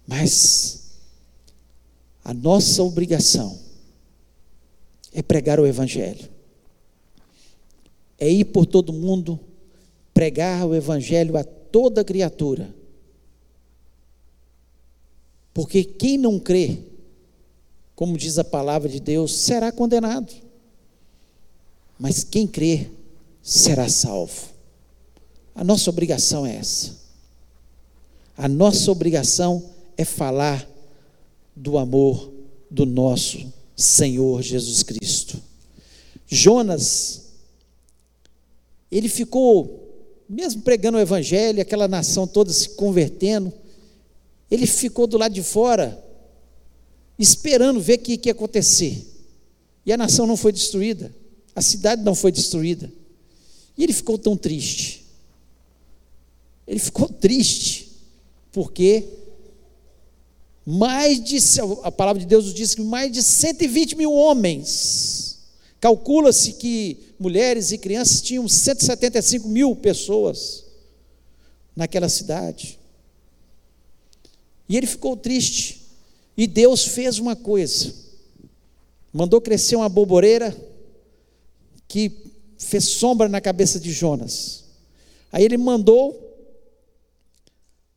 [0.07, 0.83] Mas
[2.25, 3.59] a nossa obrigação
[5.13, 6.29] é pregar o Evangelho,
[8.23, 9.39] é ir por todo mundo,
[10.13, 12.75] pregar o Evangelho a toda criatura.
[15.55, 16.79] Porque quem não crê,
[17.95, 20.33] como diz a palavra de Deus, será condenado
[22.03, 22.89] mas quem crê
[23.41, 24.49] será salvo.
[25.55, 26.97] A nossa obrigação é essa.
[28.37, 29.63] A nossa obrigação
[29.97, 30.69] é falar
[31.55, 32.33] do amor
[32.69, 35.41] do nosso Senhor Jesus Cristo.
[36.27, 37.22] Jonas,
[38.93, 39.91] ele ficou,
[40.29, 43.51] mesmo pregando o Evangelho, aquela nação toda se convertendo,
[44.51, 45.99] ele ficou do lado de fora,
[47.19, 49.03] esperando ver o que ia acontecer.
[49.87, 51.13] E a nação não foi destruída.
[51.57, 52.93] A cidade não foi destruída.
[53.79, 55.07] E ele ficou tão triste.
[56.67, 57.91] Ele ficou triste,
[58.53, 59.05] porque
[60.67, 61.39] mais de,
[61.83, 65.39] a palavra de Deus diz que mais de 120 mil homens,
[65.81, 70.65] calcula-se que mulheres e crianças tinham 175 mil pessoas
[71.75, 72.79] naquela cidade.
[74.69, 75.83] E ele ficou triste.
[76.37, 77.95] E Deus fez uma coisa:
[79.13, 80.55] mandou crescer uma boboreira
[81.87, 82.11] que
[82.59, 84.65] fez sombra na cabeça de Jonas.
[85.31, 86.19] Aí ele mandou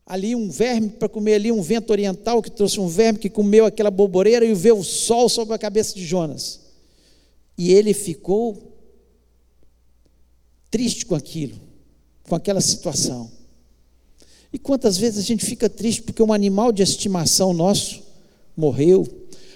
[0.06, 3.66] ali um verme para comer ali um vento oriental que trouxe um verme que comeu
[3.66, 6.60] aquela boboreira e veio o sol sobre a cabeça de Jonas.
[7.58, 8.75] E ele ficou
[10.70, 11.58] triste com aquilo,
[12.24, 13.30] com aquela situação.
[14.52, 18.02] E quantas vezes a gente fica triste porque um animal de estimação nosso
[18.56, 19.06] morreu,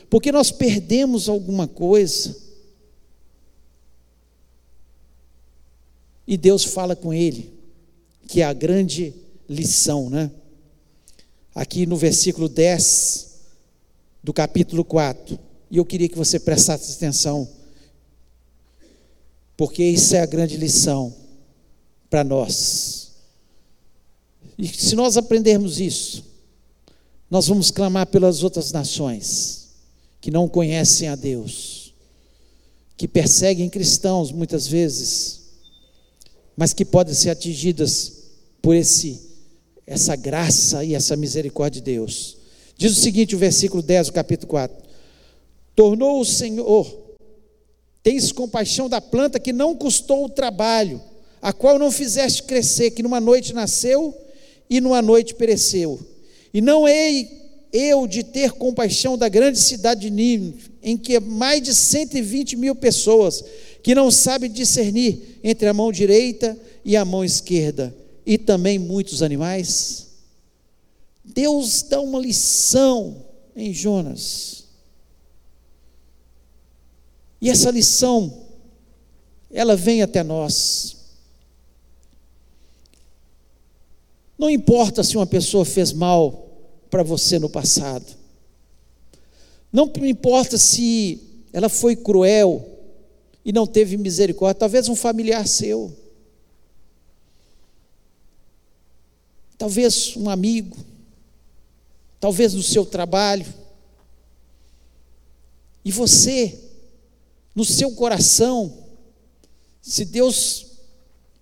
[0.09, 2.37] porque nós perdemos alguma coisa,
[6.31, 7.53] E Deus fala com ele,
[8.29, 9.13] que é a grande
[9.49, 10.31] lição, né?
[11.53, 13.31] Aqui no versículo 10
[14.23, 15.37] do capítulo 4.
[15.69, 17.49] E eu queria que você prestasse atenção,
[19.61, 21.15] porque isso é a grande lição
[22.09, 23.11] para nós.
[24.57, 26.25] E se nós aprendermos isso,
[27.31, 29.69] nós vamos clamar pelas outras nações
[30.19, 31.93] que não conhecem a Deus,
[32.97, 35.41] que perseguem cristãos muitas vezes
[36.57, 38.13] mas que podem ser atingidas
[38.63, 39.29] por esse
[39.87, 42.39] essa graça e essa misericórdia de Deus.
[42.79, 44.75] Diz o seguinte, o versículo 10 do capítulo 4:
[45.77, 47.00] Tornou o Senhor,
[48.03, 51.01] tens compaixão da planta que não custou o trabalho,
[51.41, 54.15] a qual não fizeste crescer, que numa noite nasceu
[54.69, 55.99] e numa noite pereceu.
[56.53, 57.41] E não hei
[57.73, 62.75] eu de ter compaixão da grande cidade de Nínive, em que mais de 120 mil
[62.75, 63.45] pessoas
[63.83, 67.95] que não sabem discernir entre a mão direita e a mão esquerda,
[68.27, 70.09] e também muitos animais.
[71.25, 73.25] Deus dá uma lição
[73.55, 74.60] em Jonas.
[77.41, 78.47] E essa lição,
[79.51, 80.97] ela vem até nós.
[84.39, 86.49] Não importa se uma pessoa fez mal
[86.91, 88.07] para você no passado.
[89.73, 92.67] Não importa se ela foi cruel
[93.45, 95.97] e não teve misericórdia, talvez um familiar seu.
[99.57, 100.77] Talvez um amigo,
[102.19, 103.47] talvez no seu trabalho.
[105.85, 106.59] E você,
[107.61, 108.73] no seu coração,
[109.83, 110.79] se Deus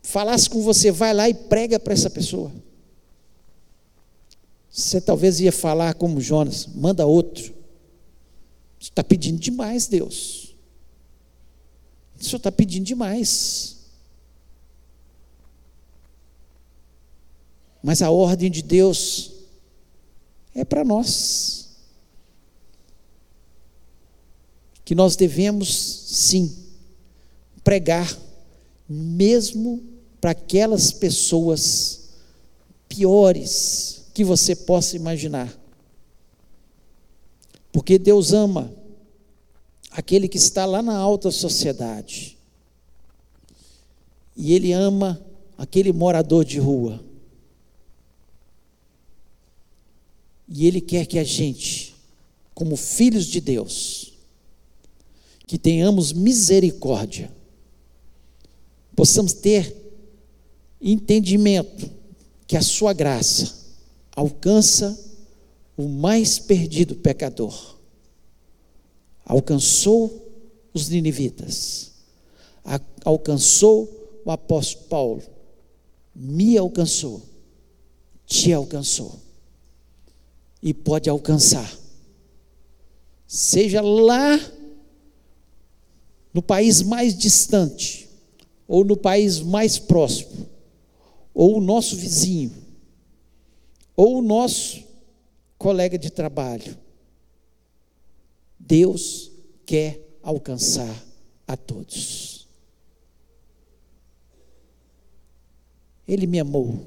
[0.02, 2.50] falasse com você, vai lá e prega para essa pessoa.
[4.68, 7.54] Você talvez ia falar como Jonas, manda outro.
[8.80, 10.56] Você está pedindo demais, Deus.
[12.18, 13.76] Senhor está pedindo demais.
[17.80, 19.34] Mas a ordem de Deus
[20.52, 21.67] é para nós.
[24.88, 26.56] Que nós devemos, sim,
[27.62, 28.18] pregar,
[28.88, 29.82] mesmo
[30.18, 32.08] para aquelas pessoas
[32.88, 35.54] piores, que você possa imaginar.
[37.70, 38.72] Porque Deus ama
[39.90, 42.38] aquele que está lá na alta sociedade.
[44.34, 45.22] E Ele ama
[45.58, 47.04] aquele morador de rua.
[50.48, 51.94] E Ele quer que a gente,
[52.54, 54.16] como filhos de Deus,
[55.48, 57.32] que tenhamos misericórdia,
[58.94, 59.74] possamos ter
[60.78, 61.90] entendimento
[62.46, 63.54] que a Sua graça
[64.14, 64.96] alcança
[65.74, 67.76] o mais perdido pecador.
[69.24, 70.30] Alcançou
[70.74, 71.92] os ninivitas,
[73.02, 75.22] alcançou o apóstolo Paulo,
[76.14, 77.22] me alcançou,
[78.26, 79.18] te alcançou
[80.62, 81.74] e pode alcançar.
[83.26, 84.38] Seja lá
[86.32, 88.08] no país mais distante,
[88.66, 90.46] ou no país mais próximo,
[91.32, 92.52] ou o nosso vizinho,
[93.96, 94.84] ou o nosso
[95.56, 96.76] colega de trabalho.
[98.58, 99.30] Deus
[99.64, 101.04] quer alcançar
[101.46, 102.46] a todos.
[106.06, 106.86] Ele me amou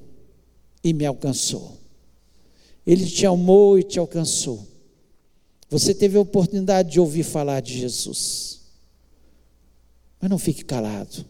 [0.83, 1.77] e me alcançou.
[2.85, 4.65] Ele te amou e te alcançou.
[5.69, 8.60] Você teve a oportunidade de ouvir falar de Jesus.
[10.21, 11.25] Mas não fique calado.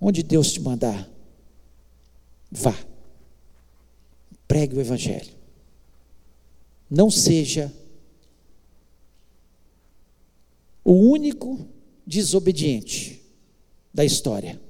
[0.00, 1.08] Onde Deus te mandar,
[2.50, 2.74] vá
[4.50, 5.32] pregue o Evangelho.
[6.90, 7.72] Não seja
[10.82, 11.68] o único
[12.04, 13.22] desobediente
[13.94, 14.60] da história.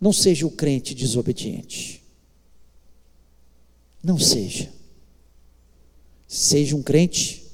[0.00, 2.00] Não seja o crente desobediente.
[4.00, 4.72] Não seja.
[6.28, 7.50] Seja um crente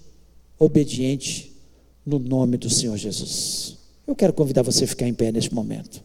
[0.59, 1.56] obediente
[2.07, 3.77] no nome do Senhor Jesus.
[4.07, 6.01] Eu quero convidar você a ficar em pé neste momento.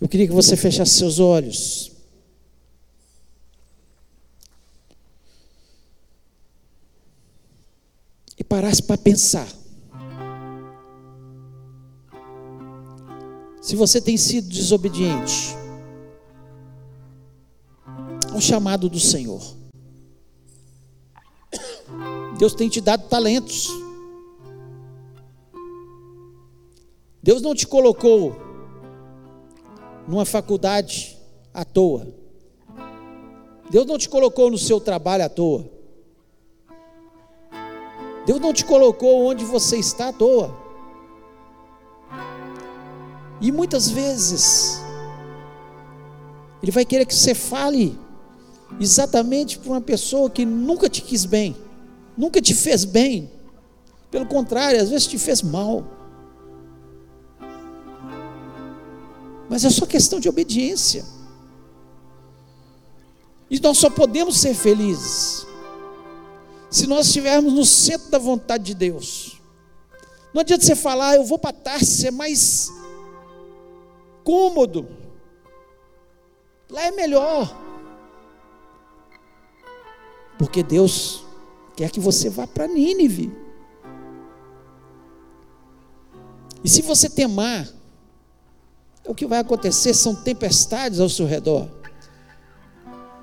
[0.00, 1.92] Eu queria que você fechasse seus olhos.
[8.38, 9.48] E parasse para pensar.
[13.60, 15.54] Se você tem sido desobediente
[18.30, 19.63] ao chamado do Senhor,
[22.44, 23.70] Deus tem te dado talentos.
[27.22, 28.36] Deus não te colocou
[30.06, 31.18] numa faculdade
[31.54, 32.06] à toa.
[33.70, 35.70] Deus não te colocou no seu trabalho à toa.
[38.26, 40.54] Deus não te colocou onde você está à toa.
[43.40, 44.82] E muitas vezes,
[46.62, 47.98] Ele vai querer que você fale
[48.78, 51.63] exatamente para uma pessoa que nunca te quis bem,
[52.16, 53.30] nunca te fez bem.
[54.10, 55.84] Pelo contrário, às vezes te fez mal.
[59.48, 61.04] Mas é só questão de obediência.
[63.50, 65.46] E nós só podemos ser felizes
[66.70, 69.40] se nós estivermos no centro da vontade de Deus.
[70.32, 72.68] Não adianta você falar, eu vou para Tarsis, é mais
[74.24, 74.88] cômodo.
[76.68, 77.56] Lá é melhor.
[80.36, 81.23] Porque Deus
[81.76, 83.32] quer que você vá para Nínive.
[86.62, 87.68] E se você temar,
[89.06, 91.68] o que vai acontecer são tempestades ao seu redor.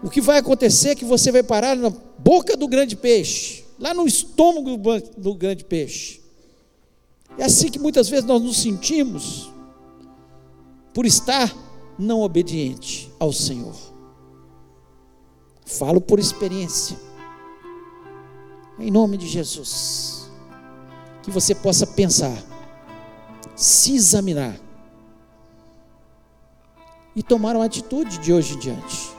[0.03, 3.93] O que vai acontecer é que você vai parar na boca do grande peixe, lá
[3.93, 4.77] no estômago
[5.17, 6.21] do grande peixe.
[7.37, 9.51] É assim que muitas vezes nós nos sentimos
[10.93, 11.55] por estar
[11.97, 13.75] não obediente ao Senhor.
[15.65, 16.97] Falo por experiência.
[18.81, 20.29] Em nome de Jesus.
[21.23, 22.35] Que você possa pensar,
[23.55, 24.55] se examinar
[27.15, 29.11] e tomar uma atitude de hoje em diante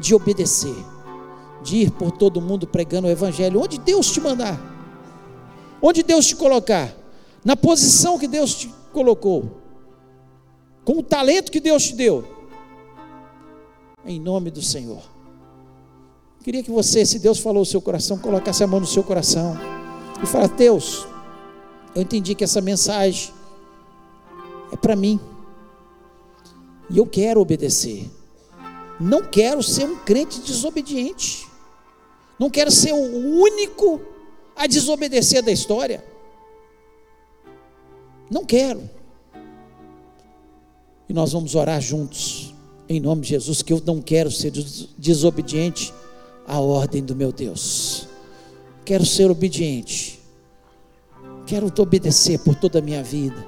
[0.00, 0.74] de obedecer,
[1.62, 4.58] de ir por todo mundo pregando o Evangelho, onde Deus te mandar,
[5.82, 6.94] onde Deus te colocar,
[7.44, 9.60] na posição que Deus te colocou,
[10.84, 12.24] com o talento que Deus te deu,
[14.04, 15.17] em nome do Senhor.
[16.42, 19.56] Queria que você, se Deus falou o seu coração, colocasse a mão no seu coração
[20.22, 21.06] e fala: Deus,
[21.94, 23.32] eu entendi que essa mensagem
[24.72, 25.20] é para mim.
[26.90, 28.08] E eu quero obedecer.
[29.00, 31.46] Não quero ser um crente desobediente.
[32.38, 34.00] Não quero ser o único
[34.56, 36.04] a desobedecer da história.
[38.30, 38.88] Não quero.
[41.08, 42.54] E nós vamos orar juntos,
[42.88, 44.52] em nome de Jesus, que eu não quero ser
[44.96, 45.92] desobediente
[46.48, 48.08] à ordem do meu Deus.
[48.84, 50.18] Quero ser obediente.
[51.46, 53.46] Quero te obedecer por toda a minha vida.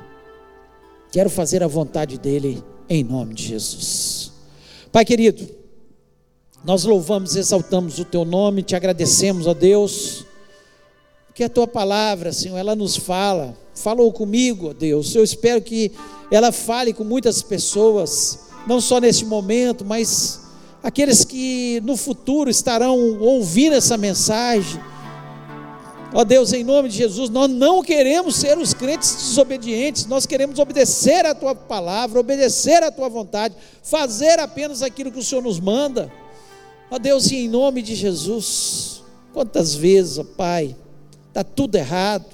[1.10, 4.32] Quero fazer a vontade dEle, em nome de Jesus.
[4.92, 5.48] Pai querido,
[6.62, 10.26] nós louvamos, exaltamos o Teu nome, te agradecemos, ó Deus,
[11.34, 15.14] que a Tua palavra, Senhor, ela nos fala, falou comigo, ó Deus.
[15.14, 15.90] Eu espero que
[16.30, 20.39] ela fale com muitas pessoas, não só neste momento, mas
[20.82, 24.80] aqueles que no futuro estarão ouvindo essa mensagem.
[26.12, 30.58] Ó Deus, em nome de Jesus, nós não queremos ser os crentes desobedientes, nós queremos
[30.58, 35.60] obedecer a tua palavra, obedecer a tua vontade, fazer apenas aquilo que o Senhor nos
[35.60, 36.12] manda.
[36.90, 40.74] Ó Deus, e em nome de Jesus, quantas vezes, ó Pai,
[41.28, 42.26] está tudo errado,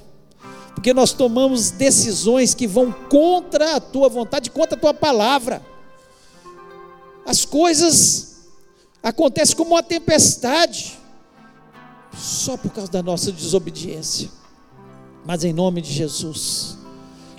[0.73, 5.61] porque nós tomamos decisões que vão contra a tua vontade, contra a tua palavra.
[7.23, 8.36] As coisas
[9.07, 10.99] acontecem como uma tempestade,
[12.13, 14.29] só por causa da nossa desobediência.
[15.25, 16.77] Mas em nome de Jesus,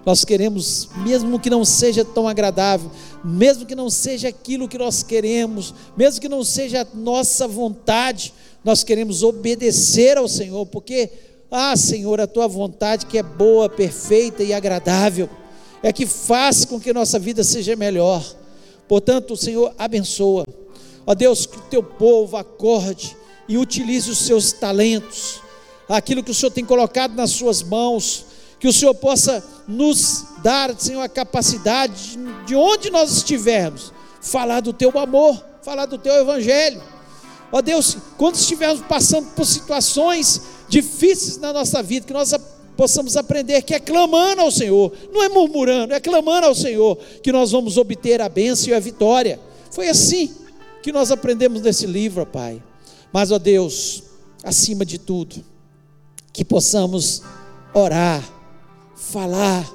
[0.06, 2.90] nós queremos, mesmo que não seja tão agradável,
[3.22, 8.32] mesmo que não seja aquilo que nós queremos, mesmo que não seja a nossa vontade,
[8.64, 11.10] nós queremos obedecer ao Senhor, porque,
[11.50, 15.28] ah, Senhor, a tua vontade que é boa, perfeita e agradável,
[15.82, 18.24] é que faz com que nossa vida seja melhor.
[18.88, 20.46] Portanto, o Senhor abençoa.
[21.08, 23.16] Ó Deus, que o teu povo acorde
[23.48, 25.40] e utilize os seus talentos,
[25.88, 28.26] aquilo que o Senhor tem colocado nas suas mãos,
[28.60, 33.90] que o Senhor possa nos dar, Senhor, a capacidade de onde nós estivermos,
[34.20, 36.82] falar do teu amor, falar do teu evangelho.
[37.50, 42.34] Ó Deus, quando estivermos passando por situações difíceis na nossa vida, que nós
[42.76, 47.32] possamos aprender que é clamando ao Senhor, não é murmurando, é clamando ao Senhor que
[47.32, 49.40] nós vamos obter a bênção e a vitória.
[49.70, 50.47] Foi assim
[50.88, 52.62] que nós aprendemos nesse livro, Pai.
[53.12, 54.04] Mas, ó Deus,
[54.42, 55.44] acima de tudo,
[56.32, 57.20] que possamos
[57.74, 58.26] orar,
[58.96, 59.70] falar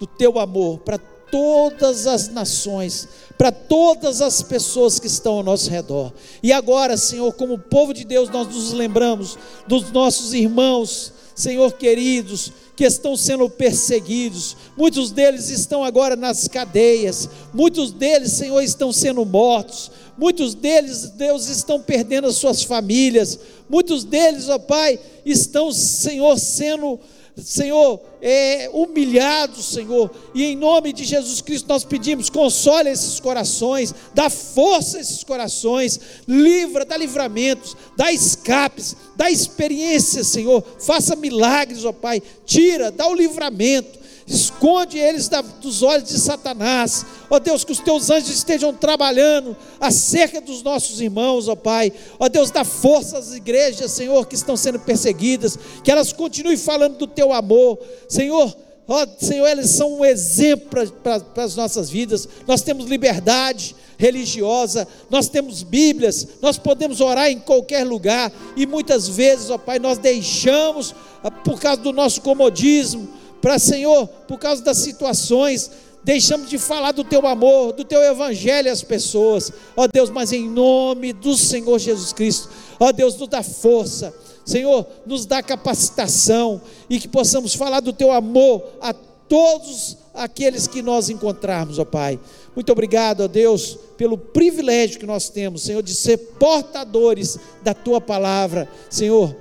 [0.00, 3.06] do teu amor para todas as nações,
[3.36, 6.14] para todas as pessoas que estão ao nosso redor.
[6.42, 9.36] E agora, Senhor, como povo de Deus, nós nos lembramos
[9.68, 17.28] dos nossos irmãos, Senhor queridos, que estão sendo perseguidos, muitos deles estão agora nas cadeias,
[17.52, 23.38] muitos deles, Senhor, estão sendo mortos, muitos deles, Deus, estão perdendo as suas famílias,
[23.68, 26.98] muitos deles, ó Pai, estão, Senhor, sendo,
[27.36, 33.94] Senhor, é, humilhados, Senhor, e em nome de Jesus Cristo nós pedimos, console esses corações,
[34.14, 35.98] dá força a esses corações,
[36.28, 43.14] livra, dá livramentos, dá escapes, dá experiências, Senhor, faça milagres, ó Pai, tira, dá o
[43.14, 45.28] livramento, esconde eles
[45.60, 47.04] dos olhos de Satanás.
[47.28, 51.92] Ó Deus, que os teus anjos estejam trabalhando acerca dos nossos irmãos, ó Pai.
[52.18, 56.96] Ó Deus, dá força às igrejas, Senhor, que estão sendo perseguidas, que elas continuem falando
[56.96, 57.78] do teu amor.
[58.08, 58.54] Senhor,
[58.88, 62.28] ó Senhor, eles são um exemplo para as nossas vidas.
[62.46, 69.08] Nós temos liberdade religiosa, nós temos Bíblias, nós podemos orar em qualquer lugar, e muitas
[69.08, 73.08] vezes, ó Pai, nós deixamos, ah, por causa do nosso comodismo,
[73.44, 75.70] para Senhor, por causa das situações,
[76.02, 80.48] deixamos de falar do teu amor, do teu evangelho às pessoas, ó Deus, mas em
[80.48, 82.48] nome do Senhor Jesus Cristo,
[82.80, 84.14] ó Deus, nos dá força,
[84.46, 90.80] Senhor, nos dá capacitação e que possamos falar do teu amor a todos aqueles que
[90.80, 92.18] nós encontrarmos, ó Pai.
[92.56, 98.00] Muito obrigado, ó Deus, pelo privilégio que nós temos, Senhor, de ser portadores da tua
[98.00, 99.36] palavra, Senhor.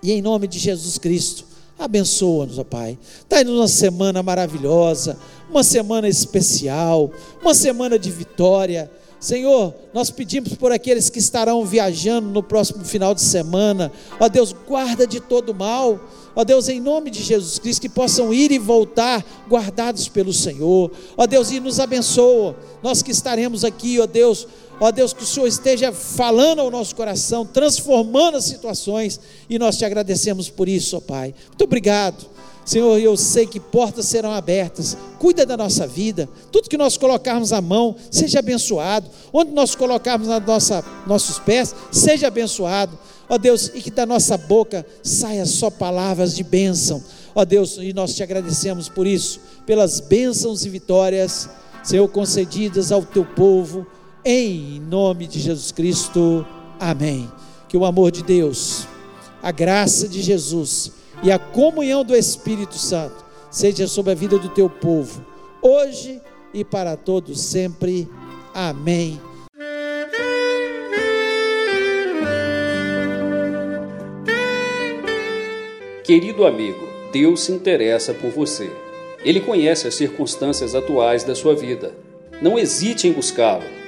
[0.00, 1.48] E em nome de Jesus Cristo,
[1.78, 2.98] abençoa-nos, ó Pai.
[3.28, 5.18] Dá-nos uma semana maravilhosa,
[5.50, 7.10] uma semana especial,
[7.40, 8.90] uma semana de vitória.
[9.20, 14.54] Senhor, nós pedimos por aqueles que estarão viajando no próximo final de semana, ó Deus,
[14.66, 15.98] guarda de todo mal,
[16.36, 20.92] ó Deus, em nome de Jesus Cristo, que possam ir e voltar guardados pelo Senhor,
[21.16, 24.46] ó Deus, e nos abençoa, nós que estaremos aqui, ó Deus,
[24.80, 29.76] ó Deus, que o Senhor esteja falando ao nosso coração, transformando as situações, e nós
[29.76, 34.94] te agradecemos por isso, ó Pai, muito obrigado Senhor, eu sei que portas serão abertas.
[35.18, 36.28] Cuida da nossa vida.
[36.52, 39.08] Tudo que nós colocarmos à mão, seja abençoado.
[39.32, 42.98] Onde nós colocarmos na nossa, nossos pés, seja abençoado.
[43.26, 47.02] Ó Deus, e que da nossa boca saia só palavras de bênção.
[47.34, 51.48] Ó Deus, e nós te agradecemos por isso, pelas bênçãos e vitórias,
[51.82, 53.86] Senhor, concedidas ao teu povo,
[54.30, 56.46] em nome de Jesus Cristo.
[56.78, 57.32] Amém.
[57.66, 58.86] Que o amor de Deus,
[59.42, 64.50] a graça de Jesus, e a comunhão do Espírito Santo seja sobre a vida do
[64.50, 65.24] teu povo,
[65.62, 66.20] hoje
[66.52, 68.06] e para todos sempre.
[68.52, 69.18] Amém.
[76.04, 78.70] Querido amigo, Deus se interessa por você.
[79.24, 81.94] Ele conhece as circunstâncias atuais da sua vida.
[82.42, 83.87] Não hesite em buscá-lo.